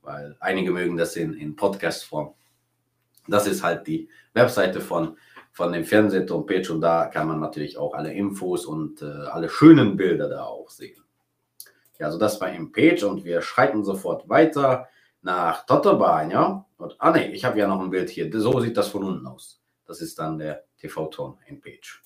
weil 0.01 0.37
einige 0.39 0.71
mögen 0.71 0.95
das 0.95 1.17
in, 1.17 1.33
in 1.33 1.55
Podcast-Form. 1.55 2.33
Das 3.27 3.47
ist 3.47 3.63
halt 3.63 3.87
die 3.87 4.07
Webseite 4.33 4.79
von, 4.79 5.17
von 5.51 5.73
dem 5.73 5.83
Fernsehturm-Page 5.83 6.69
und 6.69 6.81
da 6.81 7.07
kann 7.07 7.27
man 7.27 7.39
natürlich 7.39 7.77
auch 7.77 7.93
alle 7.93 8.13
Infos 8.13 8.65
und 8.65 9.01
äh, 9.01 9.05
alle 9.05 9.49
schönen 9.49 9.97
Bilder 9.97 10.29
da 10.29 10.43
auch 10.43 10.69
sehen. 10.69 11.03
Ja, 11.99 12.07
also 12.07 12.17
das 12.17 12.39
war 12.39 12.49
im 12.51 12.71
Page 12.71 13.03
und 13.03 13.25
wir 13.25 13.41
schreiten 13.41 13.83
sofort 13.83 14.29
weiter 14.29 14.87
nach 15.21 15.65
Totterbania. 15.65 16.65
Und, 16.77 16.95
ah 16.99 17.11
ne, 17.11 17.31
ich 17.31 17.43
habe 17.43 17.57
ja 17.57 17.67
noch 17.67 17.81
ein 17.81 17.89
Bild 17.89 18.09
hier. 18.09 18.29
So 18.39 18.59
sieht 18.59 18.77
das 18.77 18.89
von 18.89 19.03
unten 19.03 19.25
aus. 19.25 19.61
Das 19.85 20.01
ist 20.01 20.19
dann 20.19 20.37
der 20.37 20.63
TV-Turm 20.77 21.37
im 21.47 21.59
Page. 21.59 22.04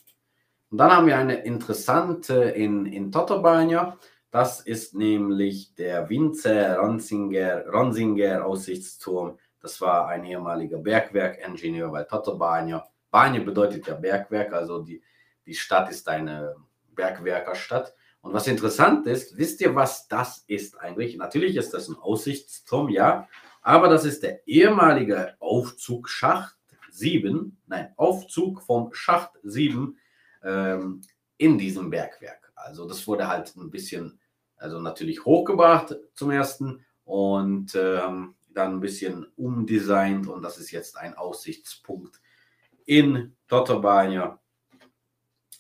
Und 0.72 0.78
dann 0.78 0.92
haben 0.92 1.08
wir 1.08 1.18
eine 1.18 1.44
interessante 1.44 2.36
in, 2.36 2.86
in 2.86 3.12
Totterbania. 3.12 3.98
Das 4.32 4.62
ist 4.62 4.94
nämlich 4.94 5.74
der 5.76 6.10
Winzer 6.10 6.78
Ronsinger, 6.78 7.66
Ronsinger 7.68 8.46
Aussichtsturm 8.46 9.38
das 9.62 9.82
war 9.82 10.08
ein 10.08 10.24
ehemaliger 10.24 10.78
Bergwerkingenieur 10.78 11.90
bei 11.90 12.04
Toto 12.04 12.38
Banja. 12.38 12.88
Banja 13.12 13.44
bedeutet 13.44 13.88
ja 13.88 13.96
Bergwerk, 13.96 14.54
also 14.54 14.82
die, 14.82 15.02
die 15.46 15.54
Stadt 15.54 15.90
ist 15.90 16.08
eine 16.08 16.56
Bergwerkerstadt. 16.96 17.94
Und 18.22 18.34
was 18.34 18.48
interessant 18.48 19.08
ist, 19.08 19.38
wisst 19.38 19.62
ihr, 19.62 19.76
was 19.76 20.08
das 20.08 20.44
ist 20.48 20.80
eigentlich? 20.80 21.18
Natürlich 21.18 21.56
ist 21.56 21.74
das 21.74 21.88
ein 21.88 21.96
Aussichtsturm, 21.96 22.90
ja, 22.90 23.28
aber 23.62 23.90
das 23.90 24.06
ist 24.06 24.24
der 24.24 24.48
ehemalige 24.48 25.36
Aufzugschacht 25.40 26.56
7, 26.92 27.58
nein, 27.68 27.94
Aufzug 27.98 28.62
vom 28.62 28.94
Schacht 28.94 29.32
7 29.44 29.98
ähm, 30.43 31.02
in 31.38 31.58
diesem 31.58 31.89
Bergwerk. 31.89 32.52
Also 32.56 32.88
das 32.88 33.08
wurde 33.08 33.28
halt 33.28 33.56
ein 33.56 33.71
bisschen, 33.71 34.19
also 34.58 34.80
natürlich 34.80 35.25
hochgebracht 35.25 35.95
zum 36.13 36.32
ersten 36.32 36.86
und 37.06 37.73
ähm, 37.75 38.36
dann 38.54 38.73
ein 38.75 38.80
bisschen 38.80 39.25
umdesignt 39.36 40.28
und 40.28 40.41
das 40.41 40.58
ist 40.58 40.71
jetzt 40.71 40.97
ein 40.97 41.15
Aussichtspunkt 41.15 42.19
in 42.86 43.36
Totobania 43.47 44.39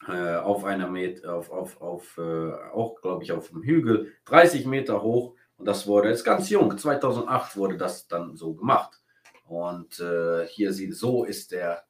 äh, 0.07 0.35
auf 0.35 0.63
einer 0.65 0.87
Meter, 0.87 1.35
auf, 1.35 1.51
auf, 1.51 1.81
auf 1.81 2.17
äh, 2.17 2.51
auch 2.73 3.01
glaube 3.01 3.23
ich 3.23 3.31
auf 3.31 3.49
dem 3.49 3.63
Hügel, 3.63 4.13
30 4.25 4.65
Meter 4.65 5.01
hoch 5.01 5.35
und 5.57 5.65
das 5.65 5.87
wurde 5.87 6.09
jetzt 6.09 6.25
ganz 6.25 6.49
jung, 6.49 6.77
2008 6.77 7.55
wurde 7.55 7.77
das 7.77 8.07
dann 8.07 8.35
so 8.35 8.53
gemacht 8.53 8.99
und 9.45 9.99
äh, 9.99 10.47
hier 10.47 10.73
sieht, 10.73 10.95
so 10.95 11.23
ist 11.23 11.51
der, 11.51 11.83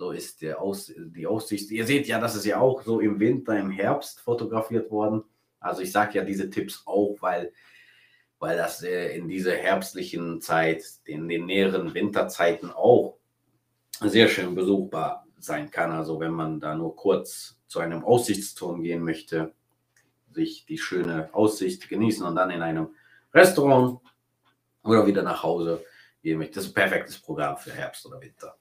so 0.00 0.12
ist 0.12 0.40
der 0.40 0.62
Aus, 0.62 0.90
die 0.96 1.26
Aussicht. 1.26 1.70
Ihr 1.70 1.84
seht 1.84 2.06
ja, 2.06 2.18
das 2.18 2.34
ist 2.34 2.46
ja 2.46 2.58
auch 2.58 2.82
so 2.82 3.00
im 3.00 3.20
Winter, 3.20 3.58
im 3.58 3.70
Herbst 3.70 4.20
fotografiert 4.20 4.90
worden. 4.90 5.24
Also 5.60 5.82
ich 5.82 5.92
sage 5.92 6.16
ja 6.16 6.24
diese 6.24 6.48
Tipps 6.48 6.82
auch, 6.86 7.18
weil 7.20 7.52
weil 8.38 8.56
das 8.56 8.82
äh, 8.82 9.14
in 9.14 9.28
dieser 9.28 9.54
herbstlichen 9.54 10.40
Zeit, 10.40 10.82
in 11.04 11.28
den 11.28 11.44
näheren 11.44 11.92
Winterzeiten 11.92 12.70
auch 12.70 13.18
sehr 14.00 14.28
schön 14.28 14.54
besuchbar 14.54 15.26
sein 15.38 15.70
kann. 15.70 15.92
Also 15.92 16.18
wenn 16.18 16.32
man 16.32 16.60
da 16.60 16.74
nur 16.74 16.96
kurz 16.96 17.60
zu 17.66 17.80
einem 17.80 18.02
Aussichtsturm 18.02 18.82
gehen 18.82 19.04
möchte, 19.04 19.52
sich 20.32 20.64
die 20.64 20.78
schöne 20.78 21.28
Aussicht 21.34 21.90
genießen 21.90 22.24
und 22.24 22.36
dann 22.36 22.48
in 22.48 22.62
einem 22.62 22.94
Restaurant 23.34 24.00
oder 24.82 25.06
wieder 25.06 25.22
nach 25.22 25.42
Hause 25.42 25.84
gehen 26.22 26.38
möchte. 26.38 26.54
Das 26.54 26.64
ist 26.64 26.70
ein 26.70 26.74
perfektes 26.74 27.18
Programm 27.18 27.58
für 27.58 27.72
Herbst 27.72 28.06
oder 28.06 28.18
Winter. 28.22 28.56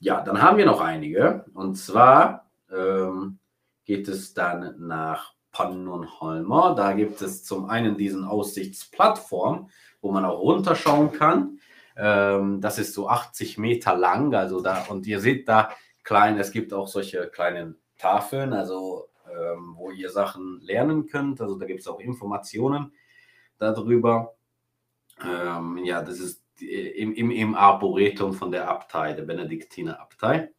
Ja, 0.00 0.22
dann 0.22 0.40
haben 0.40 0.56
wir 0.56 0.66
noch 0.66 0.80
einige. 0.80 1.44
Und 1.54 1.76
zwar 1.76 2.50
ähm, 2.70 3.38
geht 3.84 4.08
es 4.08 4.32
dann 4.32 4.74
nach 4.78 5.34
Pannonhalma. 5.52 6.74
Da 6.74 6.92
gibt 6.94 7.20
es 7.20 7.44
zum 7.44 7.68
einen 7.68 7.96
diesen 7.96 8.24
Aussichtsplattform, 8.24 9.68
wo 10.00 10.10
man 10.10 10.24
auch 10.24 10.40
runterschauen 10.40 11.12
kann. 11.12 11.58
Ähm, 11.96 12.62
das 12.62 12.78
ist 12.78 12.94
so 12.94 13.08
80 13.08 13.58
Meter 13.58 13.94
lang, 13.94 14.34
also 14.34 14.62
da, 14.62 14.86
und 14.88 15.06
ihr 15.06 15.20
seht 15.20 15.46
da 15.48 15.70
klein, 16.02 16.38
es 16.38 16.50
gibt 16.50 16.72
auch 16.72 16.88
solche 16.88 17.28
kleinen 17.28 17.76
Tafeln, 17.98 18.54
also 18.54 19.08
ähm, 19.30 19.74
wo 19.76 19.90
ihr 19.90 20.08
Sachen 20.08 20.60
lernen 20.62 21.06
könnt. 21.06 21.42
Also 21.42 21.58
da 21.58 21.66
gibt 21.66 21.80
es 21.80 21.86
auch 21.88 22.00
Informationen 22.00 22.94
darüber. 23.58 24.34
Ähm, 25.22 25.78
ja, 25.84 26.00
das 26.00 26.20
ist 26.20 26.39
im, 26.62 27.12
im, 27.12 27.30
im 27.30 27.54
Arboretum 27.54 28.32
von 28.32 28.50
der 28.50 28.68
Abtei, 28.68 29.12
der 29.12 29.22
Benediktiner 29.22 30.00
Abtei. 30.00 30.50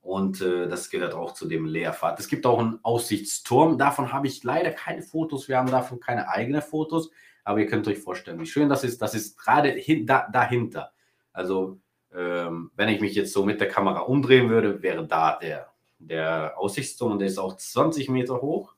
Und 0.00 0.40
äh, 0.40 0.68
das 0.68 0.90
gehört 0.90 1.14
auch 1.14 1.34
zu 1.34 1.46
dem 1.46 1.66
Leerfahrt. 1.66 2.18
Es 2.18 2.28
gibt 2.28 2.46
auch 2.46 2.58
einen 2.58 2.78
Aussichtsturm. 2.82 3.76
Davon 3.76 4.12
habe 4.12 4.26
ich 4.26 4.42
leider 4.42 4.70
keine 4.70 5.02
Fotos. 5.02 5.48
Wir 5.48 5.58
haben 5.58 5.70
davon 5.70 6.00
keine 6.00 6.28
eigenen 6.30 6.62
Fotos. 6.62 7.10
Aber 7.44 7.60
ihr 7.60 7.66
könnt 7.66 7.88
euch 7.88 7.98
vorstellen, 7.98 8.40
wie 8.40 8.46
schön 8.46 8.68
das 8.68 8.84
ist. 8.84 9.02
Das 9.02 9.14
ist 9.14 9.36
gerade 9.36 9.78
da, 10.04 10.28
dahinter. 10.32 10.92
Also, 11.32 11.80
ähm, 12.14 12.70
wenn 12.74 12.88
ich 12.88 13.00
mich 13.00 13.14
jetzt 13.14 13.32
so 13.32 13.44
mit 13.44 13.60
der 13.60 13.68
Kamera 13.68 14.00
umdrehen 14.00 14.48
würde, 14.48 14.82
wäre 14.82 15.06
da 15.06 15.36
der, 15.36 15.72
der 15.98 16.58
Aussichtsturm. 16.58 17.12
Und 17.12 17.18
der 17.18 17.28
ist 17.28 17.38
auch 17.38 17.56
20 17.56 18.08
Meter 18.08 18.40
hoch. 18.40 18.74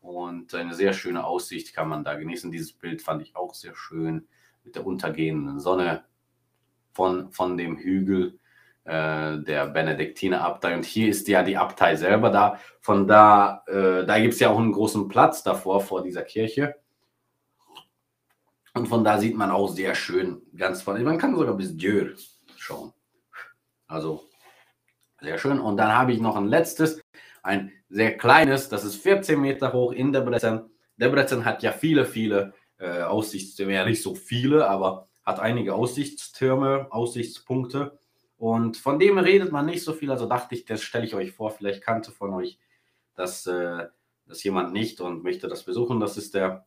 Und 0.00 0.54
eine 0.54 0.74
sehr 0.74 0.94
schöne 0.94 1.24
Aussicht 1.24 1.74
kann 1.74 1.88
man 1.88 2.04
da 2.04 2.14
genießen. 2.14 2.50
Dieses 2.50 2.72
Bild 2.72 3.02
fand 3.02 3.20
ich 3.22 3.36
auch 3.36 3.54
sehr 3.54 3.74
schön 3.74 4.28
mit 4.64 4.76
der 4.76 4.86
untergehenden 4.86 5.60
Sonne 5.60 6.04
von, 6.92 7.30
von 7.32 7.56
dem 7.56 7.76
Hügel. 7.78 8.40
Äh, 8.84 9.42
der 9.42 9.66
Benediktinerabtei. 9.66 10.74
Und 10.74 10.86
hier 10.86 11.10
ist 11.10 11.28
ja 11.28 11.42
die 11.42 11.56
Abtei 11.56 11.96
selber 11.96 12.30
da. 12.30 12.58
Von 12.80 13.06
da, 13.06 13.62
äh, 13.66 14.06
da 14.06 14.18
gibt 14.18 14.34
es 14.34 14.40
ja 14.40 14.48
auch 14.48 14.58
einen 14.58 14.72
großen 14.72 15.06
Platz 15.06 15.42
davor, 15.42 15.82
vor 15.82 16.02
dieser 16.02 16.22
Kirche. 16.22 16.74
Und 18.74 18.88
von 18.88 19.04
da 19.04 19.18
sieht 19.18 19.36
man 19.36 19.50
auch 19.50 19.68
sehr 19.68 19.94
schön 19.94 20.42
ganz 20.56 20.80
von, 20.80 21.02
man 21.04 21.18
kann 21.18 21.36
sogar 21.36 21.54
bis 21.54 21.76
Dürr 21.76 22.14
schauen. 22.56 22.92
Also 23.86 24.24
sehr 25.20 25.36
schön. 25.36 25.60
Und 25.60 25.76
dann 25.76 25.94
habe 25.94 26.12
ich 26.12 26.20
noch 26.20 26.36
ein 26.36 26.46
letztes, 26.46 27.00
ein 27.42 27.72
sehr 27.90 28.16
kleines, 28.16 28.70
das 28.70 28.84
ist 28.84 28.96
14 28.96 29.38
Meter 29.38 29.74
hoch 29.74 29.92
in 29.92 30.12
Debrecen. 30.12 30.70
Debrecen 30.96 31.44
hat 31.44 31.62
ja 31.62 31.72
viele, 31.72 32.06
viele 32.06 32.54
äh, 32.78 33.02
Aussichtstürme, 33.02 33.74
ja 33.74 33.84
nicht 33.84 34.02
so 34.02 34.14
viele, 34.14 34.66
aber 34.66 35.09
hat 35.24 35.40
einige 35.40 35.74
Aussichtstürme, 35.74 36.88
Aussichtspunkte. 36.90 37.98
Und 38.36 38.76
von 38.76 38.98
dem 38.98 39.18
redet 39.18 39.52
man 39.52 39.66
nicht 39.66 39.84
so 39.84 39.92
viel. 39.92 40.10
Also 40.10 40.26
dachte 40.26 40.54
ich, 40.54 40.64
das 40.64 40.82
stelle 40.82 41.04
ich 41.04 41.14
euch 41.14 41.32
vor. 41.32 41.50
Vielleicht 41.50 41.82
kannte 41.82 42.10
von 42.10 42.32
euch 42.32 42.58
das, 43.14 43.46
äh, 43.46 43.86
das 44.26 44.42
jemand 44.44 44.72
nicht 44.72 45.00
und 45.00 45.22
möchte 45.22 45.48
das 45.48 45.64
besuchen. 45.64 46.00
Das 46.00 46.16
ist 46.16 46.34
der 46.34 46.66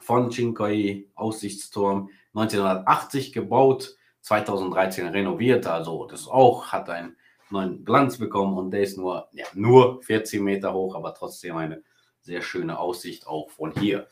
von 0.00 0.30
Chinkoi 0.30 1.10
Aussichtsturm 1.14 2.10
1980 2.34 3.32
gebaut, 3.32 3.96
2013 4.22 5.08
renoviert. 5.08 5.66
Also 5.66 6.06
das 6.06 6.28
auch 6.28 6.66
hat 6.68 6.88
einen 6.90 7.16
neuen 7.50 7.84
Glanz 7.84 8.18
bekommen 8.18 8.56
und 8.58 8.70
der 8.70 8.82
ist 8.82 8.96
nur, 8.96 9.28
ja, 9.32 9.46
nur 9.54 10.02
14 10.02 10.42
Meter 10.42 10.72
hoch, 10.72 10.94
aber 10.94 11.14
trotzdem 11.14 11.56
eine 11.56 11.82
sehr 12.20 12.42
schöne 12.42 12.78
Aussicht 12.78 13.26
auch 13.26 13.50
von 13.50 13.72
hier. 13.72 14.08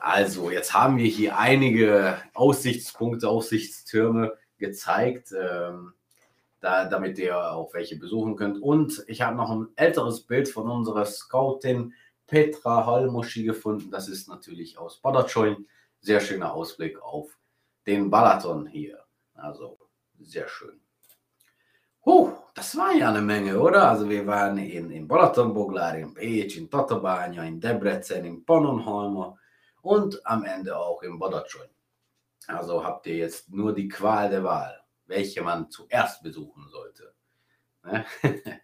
Also 0.00 0.50
jetzt 0.50 0.74
haben 0.74 0.98
wir 0.98 1.06
hier 1.06 1.38
einige 1.38 2.18
Aussichtspunkte, 2.34 3.28
Aussichtstürme 3.28 4.32
gezeigt. 4.58 5.32
Ähm, 5.32 5.92
da, 6.60 6.84
damit 6.84 7.18
ihr 7.18 7.52
auch 7.52 7.72
welche 7.74 7.96
besuchen 7.96 8.36
könnt. 8.36 8.60
Und 8.60 9.04
ich 9.06 9.22
habe 9.22 9.36
noch 9.36 9.50
ein 9.50 9.68
älteres 9.76 10.22
Bild 10.22 10.48
von 10.48 10.68
unserer 10.68 11.04
Scoutin 11.04 11.92
Petra 12.26 12.84
Halmoschi 12.84 13.44
gefunden. 13.44 13.90
Das 13.90 14.08
ist 14.08 14.28
natürlich 14.28 14.78
aus 14.78 15.00
Badajoin. 15.00 15.66
Sehr 16.00 16.20
schöner 16.20 16.52
Ausblick 16.52 17.00
auf 17.00 17.38
den 17.86 18.10
Balaton 18.10 18.66
hier. 18.66 18.98
Also 19.34 19.78
sehr 20.20 20.48
schön. 20.48 20.80
Oh, 22.02 22.32
das 22.54 22.76
war 22.76 22.92
ja 22.92 23.10
eine 23.10 23.22
Menge, 23.22 23.60
oder? 23.60 23.90
Also 23.90 24.08
wir 24.08 24.26
waren 24.26 24.58
in, 24.58 24.90
in 24.90 25.06
Balaton, 25.06 25.52
Boglar, 25.52 25.96
in 25.98 26.14
Pécs, 26.14 26.56
in 26.56 26.68
Tatabánya, 26.68 27.46
in 27.46 27.60
Debrecen, 27.60 28.24
in 28.24 28.44
Pannonhalma 28.44 29.36
und 29.86 30.26
am 30.26 30.44
Ende 30.44 30.76
auch 30.76 31.02
in 31.02 31.18
Badajoin. 31.18 31.68
Also 32.46 32.84
habt 32.84 33.06
ihr 33.06 33.16
jetzt 33.16 33.52
nur 33.52 33.74
die 33.74 33.88
Qual 33.88 34.30
der 34.30 34.44
Wahl 34.44 34.86
welche 35.06 35.42
man 35.42 35.70
zuerst 35.70 36.22
besuchen 36.22 36.68
sollte. 36.68 37.14
Ne? 37.84 38.04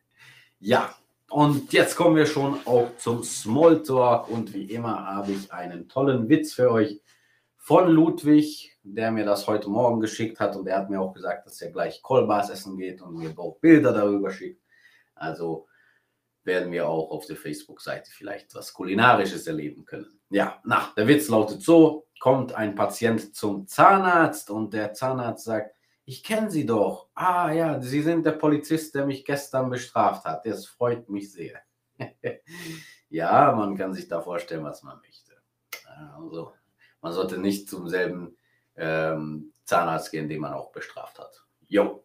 ja, 0.58 0.94
und 1.30 1.72
jetzt 1.72 1.96
kommen 1.96 2.16
wir 2.16 2.26
schon 2.26 2.58
auch 2.66 2.96
zum 2.98 3.22
Smalltalk 3.22 4.28
und 4.28 4.52
wie 4.52 4.64
immer 4.64 5.06
habe 5.06 5.32
ich 5.32 5.52
einen 5.52 5.88
tollen 5.88 6.28
Witz 6.28 6.54
für 6.54 6.70
euch 6.70 7.00
von 7.56 7.88
Ludwig, 7.88 8.76
der 8.82 9.12
mir 9.12 9.24
das 9.24 9.46
heute 9.46 9.70
Morgen 9.70 10.00
geschickt 10.00 10.40
hat 10.40 10.56
und 10.56 10.66
er 10.66 10.78
hat 10.78 10.90
mir 10.90 11.00
auch 11.00 11.14
gesagt, 11.14 11.46
dass 11.46 11.62
er 11.62 11.70
gleich 11.70 12.02
Kolbas 12.02 12.50
essen 12.50 12.76
geht 12.76 13.00
und 13.00 13.14
mir 13.14 13.32
auch 13.38 13.58
Bilder 13.61 13.92
darüber 13.92 14.30
schickt. 14.30 14.61
Also 15.14 15.68
werden 16.44 16.72
wir 16.72 16.88
auch 16.88 17.11
auf 17.11 17.26
der 17.26 17.37
Facebook-Seite 17.37 18.11
vielleicht 18.11 18.55
was 18.55 18.72
Kulinarisches 18.72 19.46
erleben 19.46 19.85
können. 19.85 20.20
Ja, 20.31 20.61
na, 20.64 20.92
der 20.96 21.07
Witz 21.07 21.28
lautet 21.28 21.62
so, 21.62 22.07
kommt 22.20 22.52
ein 22.52 22.74
Patient 22.74 23.35
zum 23.35 23.66
Zahnarzt 23.66 24.50
und 24.50 24.72
der 24.72 24.92
Zahnarzt 24.92 25.44
sagt, 25.44 25.74
ich 26.05 26.24
kenne 26.24 26.50
Sie 26.50 26.66
doch. 26.66 27.09
Ah 27.14 27.52
ja, 27.52 27.81
Sie 27.81 28.02
sind 28.02 28.26
der 28.26 28.33
Polizist, 28.33 28.94
der 28.94 29.07
mich 29.07 29.24
gestern 29.24 29.70
bestraft 29.70 30.24
hat. 30.24 30.44
Das 30.44 30.66
freut 30.66 31.09
mich 31.09 31.33
sehr. 31.33 31.61
ja, 33.09 33.52
man 33.52 33.76
kann 33.76 33.94
sich 33.94 34.09
da 34.09 34.20
vorstellen, 34.20 34.64
was 34.64 34.83
man 34.83 35.00
möchte. 35.00 35.33
Also, 36.16 36.52
man 37.00 37.12
sollte 37.12 37.38
nicht 37.38 37.68
zum 37.68 37.88
selben 37.88 38.37
ähm, 38.76 39.52
Zahnarzt 39.64 40.11
gehen, 40.11 40.28
den 40.28 40.40
man 40.40 40.55
auch 40.55 40.72
bestraft 40.72 41.18
hat. 41.18 41.44
Jo. 41.68 42.05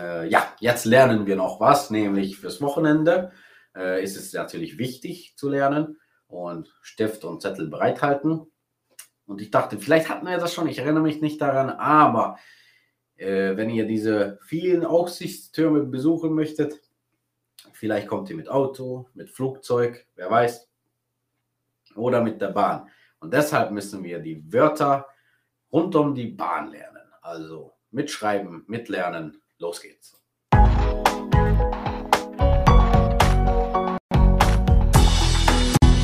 Äh, 0.00 0.28
ja, 0.28 0.52
jetzt 0.60 0.84
lernen 0.84 1.26
wir 1.26 1.36
noch 1.36 1.60
was, 1.60 1.90
nämlich 1.90 2.38
fürs 2.38 2.60
Wochenende 2.60 3.32
äh, 3.74 4.02
ist 4.02 4.16
es 4.16 4.32
natürlich 4.32 4.78
wichtig 4.78 5.34
zu 5.36 5.48
lernen 5.48 5.98
und 6.26 6.74
Stift 6.82 7.24
und 7.24 7.42
Zettel 7.42 7.68
bereithalten. 7.68 8.46
Und 9.26 9.40
ich 9.40 9.50
dachte, 9.50 9.78
vielleicht 9.78 10.08
hatten 10.08 10.26
wir 10.26 10.38
das 10.38 10.52
schon, 10.52 10.68
ich 10.68 10.78
erinnere 10.78 11.02
mich 11.02 11.20
nicht 11.20 11.40
daran, 11.40 11.70
aber 11.70 12.38
äh, 13.16 13.56
wenn 13.56 13.70
ihr 13.70 13.86
diese 13.86 14.38
vielen 14.42 14.84
Aussichtstürme 14.84 15.84
besuchen 15.84 16.34
möchtet, 16.34 16.80
vielleicht 17.72 18.08
kommt 18.08 18.28
ihr 18.30 18.36
mit 18.36 18.48
Auto, 18.48 19.08
mit 19.14 19.30
Flugzeug, 19.30 20.06
wer 20.14 20.30
weiß, 20.30 20.68
oder 21.96 22.20
mit 22.20 22.40
der 22.40 22.48
Bahn. 22.48 22.88
Und 23.20 23.32
deshalb 23.32 23.70
müssen 23.70 24.02
wir 24.04 24.18
die 24.18 24.52
Wörter 24.52 25.06
rund 25.72 25.94
um 25.96 26.14
die 26.14 26.26
Bahn 26.26 26.68
lernen. 26.68 27.02
Also 27.22 27.72
mitschreiben, 27.90 28.64
mitlernen, 28.66 29.40
los 29.64 29.80
geht's. 29.80 30.12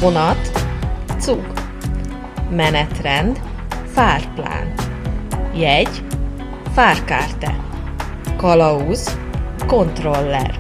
Vonat, 0.01 0.53
Zug, 1.21 1.45
Menetrend, 2.51 3.37
Fahrplan, 3.95 4.75
jegy, 5.53 6.03
Fárkárte 6.75 7.55
Kalauz 8.37 9.19
Kontroller 9.67 10.59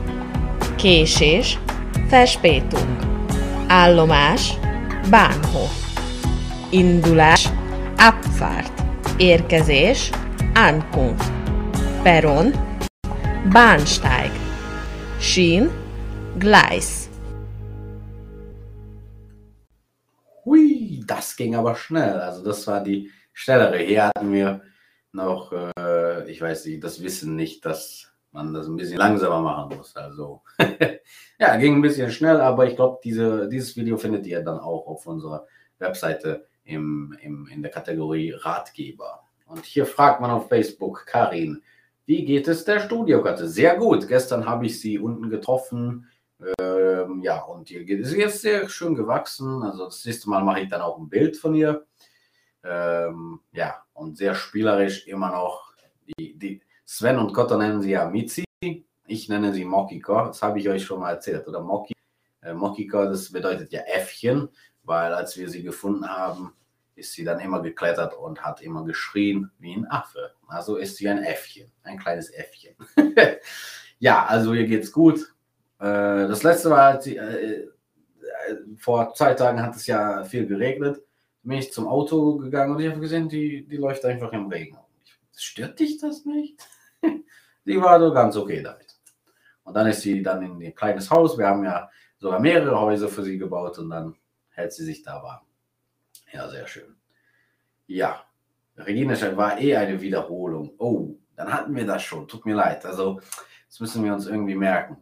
Késés 0.76 1.58
Verspätung. 2.10 2.96
Állomás, 3.68 4.58
Bahnhof. 5.10 5.72
Indulás, 6.70 7.52
Abfahrt. 7.96 8.82
Érkezés, 9.16 10.10
Ankunft. 10.54 11.32
Perron, 12.02 12.69
Bahnsteig. 13.48 14.30
Schien, 15.18 15.70
Gleis. 16.38 17.08
Hui, 20.44 21.02
das 21.06 21.34
ging 21.36 21.56
aber 21.56 21.74
schnell. 21.74 22.20
Also 22.20 22.44
das 22.44 22.66
war 22.66 22.82
die 22.82 23.10
schnellere. 23.32 23.78
Hier 23.78 24.08
hatten 24.08 24.30
wir 24.30 24.60
noch, 25.12 25.52
äh, 25.52 26.30
ich 26.30 26.42
weiß 26.42 26.66
nicht, 26.66 26.84
das 26.84 27.02
Wissen 27.02 27.34
nicht, 27.34 27.64
dass 27.64 28.12
man 28.30 28.52
das 28.52 28.66
ein 28.66 28.76
bisschen 28.76 28.98
langsamer 28.98 29.40
machen 29.40 29.76
muss. 29.76 29.96
Also 29.96 30.42
ja, 31.38 31.56
ging 31.56 31.76
ein 31.76 31.82
bisschen 31.82 32.10
schnell, 32.10 32.42
aber 32.42 32.66
ich 32.66 32.76
glaube, 32.76 33.00
diese, 33.02 33.48
dieses 33.48 33.74
Video 33.74 33.96
findet 33.96 34.26
ihr 34.26 34.42
dann 34.42 34.58
auch 34.58 34.86
auf 34.86 35.06
unserer 35.06 35.46
Webseite 35.78 36.46
im, 36.64 37.16
im, 37.22 37.48
in 37.48 37.62
der 37.62 37.70
Kategorie 37.70 38.32
Ratgeber. 38.32 39.24
Und 39.46 39.64
hier 39.64 39.86
fragt 39.86 40.20
man 40.20 40.30
auf 40.30 40.48
Facebook 40.48 41.06
Karin, 41.06 41.62
wie 42.10 42.24
geht 42.24 42.48
es 42.48 42.64
der 42.64 42.80
Studiokarte? 42.80 43.48
Sehr 43.48 43.76
gut. 43.76 44.08
Gestern 44.08 44.44
habe 44.44 44.66
ich 44.66 44.80
sie 44.80 44.98
unten 44.98 45.30
getroffen. 45.30 46.08
Ähm, 46.58 47.20
ja, 47.22 47.40
und 47.42 47.70
ihr 47.70 47.84
geht 47.84 48.00
es 48.00 48.12
jetzt 48.12 48.40
sehr 48.40 48.68
schön 48.68 48.96
gewachsen. 48.96 49.62
Also 49.62 49.84
das 49.84 50.04
nächste 50.04 50.28
Mal 50.28 50.42
mache 50.42 50.62
ich 50.62 50.68
dann 50.68 50.80
auch 50.80 50.98
ein 50.98 51.08
Bild 51.08 51.36
von 51.36 51.54
ihr. 51.54 51.86
Ähm, 52.64 53.38
ja, 53.52 53.84
und 53.92 54.18
sehr 54.18 54.34
spielerisch 54.34 55.06
immer 55.06 55.30
noch. 55.30 55.72
Die, 56.18 56.36
die 56.36 56.60
Sven 56.84 57.16
und 57.16 57.32
Kotter 57.32 57.56
nennen 57.56 57.80
sie 57.80 57.92
ja 57.92 58.10
Mitzi. 58.10 58.42
Ich 59.06 59.28
nenne 59.28 59.52
sie 59.52 59.64
Mokiko. 59.64 60.26
Das 60.26 60.42
habe 60.42 60.58
ich 60.58 60.68
euch 60.68 60.82
schon 60.82 60.98
mal 60.98 61.12
erzählt. 61.12 61.46
Oder 61.46 61.60
Moki. 61.60 61.94
Äh, 62.42 62.54
Mokiko, 62.54 63.04
das 63.04 63.30
bedeutet 63.30 63.70
ja 63.70 63.82
Äffchen, 63.82 64.48
weil 64.82 65.14
als 65.14 65.38
wir 65.38 65.48
sie 65.48 65.62
gefunden 65.62 66.08
haben, 66.08 66.54
ist 67.00 67.12
sie 67.12 67.24
dann 67.24 67.40
immer 67.40 67.60
geklettert 67.62 68.14
und 68.14 68.44
hat 68.44 68.62
immer 68.62 68.84
geschrien 68.84 69.50
wie 69.58 69.74
ein 69.74 69.90
Affe. 69.90 70.32
Also 70.46 70.76
ist 70.76 70.96
sie 70.96 71.08
ein 71.08 71.22
Äffchen, 71.22 71.72
ein 71.82 71.98
kleines 71.98 72.30
Äffchen. 72.30 72.76
ja, 73.98 74.24
also 74.26 74.54
ihr 74.54 74.66
geht's 74.66 74.92
gut. 74.92 75.34
Äh, 75.78 76.28
das 76.28 76.42
letzte 76.42 76.70
war, 76.70 76.82
als 76.82 77.04
sie, 77.04 77.16
äh, 77.16 77.62
äh, 77.62 77.68
vor 78.76 79.14
zwei 79.14 79.34
Tagen 79.34 79.62
hat 79.62 79.74
es 79.76 79.86
ja 79.86 80.24
viel 80.24 80.46
geregnet. 80.46 81.02
Bin 81.42 81.58
ich 81.58 81.72
zum 81.72 81.88
Auto 81.88 82.36
gegangen 82.36 82.76
und 82.76 82.82
ich 82.82 82.90
habe 82.90 83.00
gesehen, 83.00 83.28
die, 83.28 83.66
die 83.66 83.76
läuft 83.78 84.04
einfach 84.04 84.32
im 84.32 84.46
Regen. 84.48 84.76
Stört 85.34 85.80
dich 85.80 85.98
das 85.98 86.24
nicht? 86.26 86.60
die 87.64 87.80
war 87.80 87.98
so 87.98 88.12
ganz 88.12 88.36
okay 88.36 88.62
damit. 88.62 88.96
Und 89.64 89.74
dann 89.74 89.86
ist 89.86 90.02
sie 90.02 90.22
dann 90.22 90.42
in 90.42 90.62
ein 90.62 90.74
kleines 90.74 91.10
Haus. 91.10 91.38
Wir 91.38 91.46
haben 91.46 91.64
ja 91.64 91.88
sogar 92.18 92.40
mehrere 92.40 92.78
Häuser 92.78 93.08
für 93.08 93.22
sie 93.22 93.38
gebaut 93.38 93.78
und 93.78 93.88
dann 93.88 94.14
hält 94.50 94.72
sie 94.72 94.84
sich 94.84 95.02
da 95.02 95.22
warm. 95.22 95.49
Ja, 96.32 96.48
sehr 96.48 96.66
schön. 96.66 96.96
Ja, 97.86 98.24
Regina 98.76 99.14
war 99.36 99.60
eh 99.60 99.76
eine 99.76 100.00
Wiederholung. 100.00 100.74
Oh, 100.78 101.16
dann 101.36 101.52
hatten 101.52 101.74
wir 101.74 101.86
das 101.86 102.02
schon. 102.02 102.28
Tut 102.28 102.46
mir 102.46 102.54
leid. 102.54 102.84
Also, 102.86 103.20
das 103.68 103.80
müssen 103.80 104.04
wir 104.04 104.14
uns 104.14 104.26
irgendwie 104.26 104.54
merken. 104.54 104.96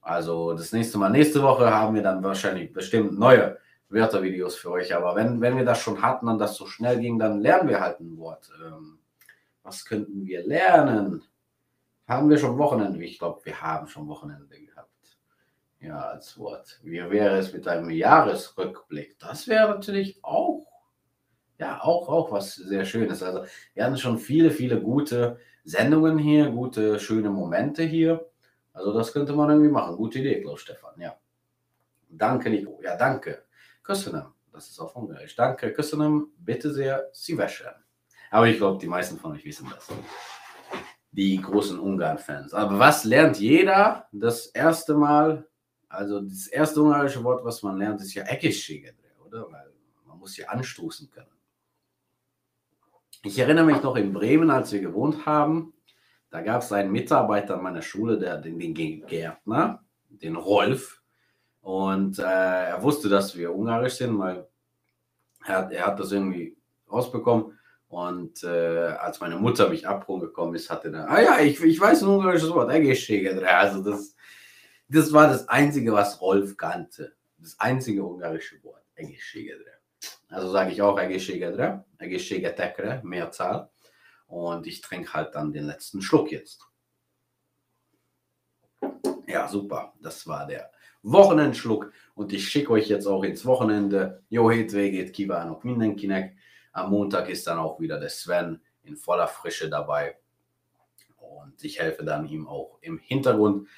Also, 0.00 0.52
das 0.52 0.72
nächste 0.72 0.98
Mal, 0.98 1.10
nächste 1.10 1.42
Woche 1.42 1.72
haben 1.72 1.94
wir 1.94 2.02
dann 2.02 2.22
wahrscheinlich 2.22 2.72
bestimmt 2.72 3.18
neue 3.18 3.58
Wörtervideos 3.88 4.56
für 4.56 4.72
euch. 4.72 4.94
Aber 4.94 5.14
wenn, 5.16 5.40
wenn 5.40 5.56
wir 5.56 5.64
das 5.64 5.80
schon 5.80 6.02
hatten 6.02 6.28
und 6.28 6.38
das 6.38 6.56
so 6.56 6.66
schnell 6.66 7.00
ging, 7.00 7.18
dann 7.18 7.40
lernen 7.40 7.68
wir 7.68 7.80
halt 7.80 8.00
ein 8.00 8.18
Wort. 8.18 8.50
Ähm, 8.62 8.98
was 9.62 9.84
könnten 9.84 10.26
wir 10.26 10.46
lernen? 10.46 11.22
Haben 12.06 12.28
wir 12.28 12.36
schon 12.36 12.58
Wochenende? 12.58 13.02
Ich 13.02 13.18
glaube, 13.18 13.40
wir 13.44 13.60
haben 13.62 13.86
schon 13.86 14.06
Wochenende 14.08 14.60
gehabt. 14.60 14.90
Ja, 15.80 16.00
als 16.00 16.38
Wort. 16.38 16.80
Wie 16.82 16.98
wäre 17.10 17.38
es 17.38 17.52
mit 17.52 17.66
einem 17.66 17.88
Jahresrückblick? 17.90 19.18
Das 19.18 19.48
wäre 19.48 19.68
natürlich 19.70 20.18
auch 20.22 20.66
ja, 21.64 21.80
auch, 21.82 22.08
auch 22.10 22.30
was 22.30 22.56
sehr 22.56 22.84
Schönes. 22.84 23.22
Also 23.22 23.44
wir 23.72 23.84
hatten 23.84 23.96
schon 23.96 24.18
viele, 24.18 24.50
viele 24.50 24.80
gute 24.82 25.38
Sendungen 25.64 26.18
hier, 26.18 26.50
gute, 26.50 27.00
schöne 27.00 27.30
Momente 27.30 27.82
hier. 27.82 28.28
Also 28.74 28.92
das 28.92 29.14
könnte 29.14 29.32
man 29.32 29.48
irgendwie 29.48 29.70
machen. 29.70 29.96
Gute 29.96 30.18
Idee, 30.18 30.42
Klaus 30.42 30.60
Stefan, 30.60 31.00
ja. 31.00 31.16
Danke, 32.10 32.50
Nico. 32.50 32.80
Ja, 32.82 32.96
danke. 32.96 33.44
Köszönöm. 33.82 34.34
Das 34.52 34.68
ist 34.68 34.78
auf 34.78 34.94
Ungarisch. 34.94 35.34
Danke, 35.36 35.72
Köszönöm. 35.72 36.32
Bitte 36.36 36.72
sehr, 36.72 37.08
Szívesen. 37.14 37.72
Aber 38.30 38.46
ich 38.46 38.58
glaube, 38.58 38.78
die 38.78 38.86
meisten 38.86 39.18
von 39.18 39.32
euch 39.32 39.44
wissen 39.44 39.72
das. 39.74 39.88
Die 41.12 41.40
großen 41.40 41.78
Ungarn-Fans. 41.78 42.52
Aber 42.52 42.78
was 42.78 43.04
lernt 43.04 43.38
jeder 43.38 44.06
das 44.12 44.46
erste 44.48 44.94
Mal? 44.94 45.46
Also 45.88 46.20
das 46.20 46.48
erste 46.48 46.82
ungarische 46.82 47.24
Wort, 47.24 47.42
was 47.42 47.62
man 47.62 47.78
lernt, 47.78 48.02
ist 48.02 48.12
ja 48.12 48.24
Egészségedre, 48.24 49.16
oder? 49.24 49.50
Weil 49.50 49.72
man 50.06 50.18
muss 50.18 50.36
ja 50.36 50.48
anstoßen 50.48 51.10
können. 51.10 51.33
Ich 53.26 53.38
erinnere 53.38 53.64
mich 53.64 53.82
noch 53.82 53.96
in 53.96 54.12
Bremen, 54.12 54.50
als 54.50 54.70
wir 54.70 54.82
gewohnt 54.82 55.24
haben, 55.24 55.72
da 56.28 56.42
gab 56.42 56.60
es 56.60 56.70
einen 56.72 56.92
Mitarbeiter 56.92 57.54
an 57.54 57.62
meiner 57.62 57.80
Schule, 57.80 58.18
der, 58.18 58.36
den, 58.36 58.58
den 58.58 58.74
Gärtner, 58.74 59.82
den 60.10 60.36
Rolf. 60.36 61.00
Und 61.62 62.18
äh, 62.18 62.22
er 62.22 62.82
wusste, 62.82 63.08
dass 63.08 63.34
wir 63.34 63.54
ungarisch 63.54 63.94
sind, 63.94 64.18
weil 64.18 64.46
er, 65.46 65.70
er 65.70 65.86
hat 65.86 65.98
das 65.98 66.12
irgendwie 66.12 66.54
rausbekommen. 66.92 67.58
Und 67.88 68.44
äh, 68.44 68.88
als 68.98 69.20
meine 69.20 69.36
Mutter 69.36 69.70
mich 69.70 69.88
abholen 69.88 70.20
gekommen 70.20 70.54
ist, 70.54 70.68
hatte 70.68 70.92
er, 70.92 71.08
ah 71.08 71.22
ja, 71.22 71.40
ich, 71.40 71.62
ich 71.62 71.80
weiß 71.80 72.02
ein 72.02 72.08
ungarisches 72.10 72.50
Wort, 72.50 72.70
Also 72.70 73.82
das, 73.82 74.14
das 74.88 75.12
war 75.14 75.28
das 75.28 75.48
Einzige, 75.48 75.94
was 75.94 76.20
Rolf 76.20 76.58
kannte. 76.58 77.14
Das 77.38 77.58
einzige 77.58 78.04
ungarische 78.04 78.62
Wort, 78.64 78.84
Egészségedre. 78.96 79.73
Also 80.28 80.50
sage 80.50 80.72
ich 80.72 80.82
auch 80.82 80.98
Egészségedre, 80.98 81.84
Egészségetekre, 81.98 83.02
Mehrzahl. 83.02 83.70
Und 84.26 84.66
ich 84.66 84.80
trinke 84.80 85.12
halt 85.12 85.34
dann 85.34 85.52
den 85.52 85.64
letzten 85.66 86.02
Schluck 86.02 86.32
jetzt. 86.32 86.62
Ja, 89.26 89.48
super. 89.48 89.94
Das 90.00 90.26
war 90.26 90.46
der 90.46 90.70
Wochenendschluck. 91.02 91.92
Und 92.14 92.32
ich 92.32 92.48
schicke 92.48 92.70
euch 92.72 92.88
jetzt 92.88 93.06
auch 93.06 93.22
ins 93.24 93.44
Wochenende. 93.44 94.22
Jó 94.28 94.48
hétvégét 94.48 95.10
kívánok 95.10 95.62
mindenkinek. 95.62 96.36
Am 96.72 96.90
Montag 96.90 97.28
ist 97.28 97.46
dann 97.46 97.58
auch 97.58 97.78
wieder 97.80 97.98
der 98.00 98.10
Sven 98.10 98.60
in 98.82 98.96
voller 98.96 99.28
Frische 99.28 99.68
dabei. 99.68 100.18
Und 101.16 101.62
ich 101.62 101.78
helfe 101.78 102.04
dann 102.04 102.26
ihm 102.26 102.48
auch 102.48 102.78
im 102.80 102.98
Hintergrund. 102.98 103.68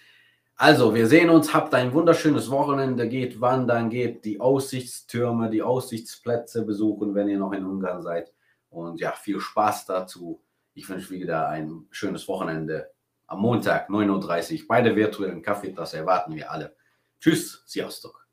Also, 0.58 0.94
wir 0.94 1.06
sehen 1.06 1.28
uns. 1.28 1.52
Habt 1.52 1.74
ein 1.74 1.92
wunderschönes 1.92 2.50
Wochenende. 2.50 3.08
Geht 3.08 3.40
wandern, 3.42 3.90
geht 3.90 4.24
die 4.24 4.40
Aussichtstürme, 4.40 5.50
die 5.50 5.62
Aussichtsplätze 5.62 6.64
besuchen, 6.64 7.14
wenn 7.14 7.28
ihr 7.28 7.38
noch 7.38 7.52
in 7.52 7.66
Ungarn 7.66 8.02
seid. 8.02 8.32
Und 8.70 8.98
ja, 8.98 9.12
viel 9.12 9.38
Spaß 9.38 9.84
dazu. 9.84 10.42
Ich 10.72 10.88
wünsche 10.88 11.10
wieder 11.10 11.48
ein 11.48 11.86
schönes 11.90 12.26
Wochenende. 12.26 12.90
Am 13.26 13.40
Montag, 13.40 13.90
9.30 13.90 14.62
Uhr, 14.62 14.68
bei 14.68 14.80
der 14.80 14.96
virtuellen 14.96 15.42
Kaffeetasse 15.42 15.98
erwarten 15.98 16.34
wir 16.34 16.50
alle. 16.50 16.74
Tschüss, 17.20 17.62
Sziasztok! 17.66 18.25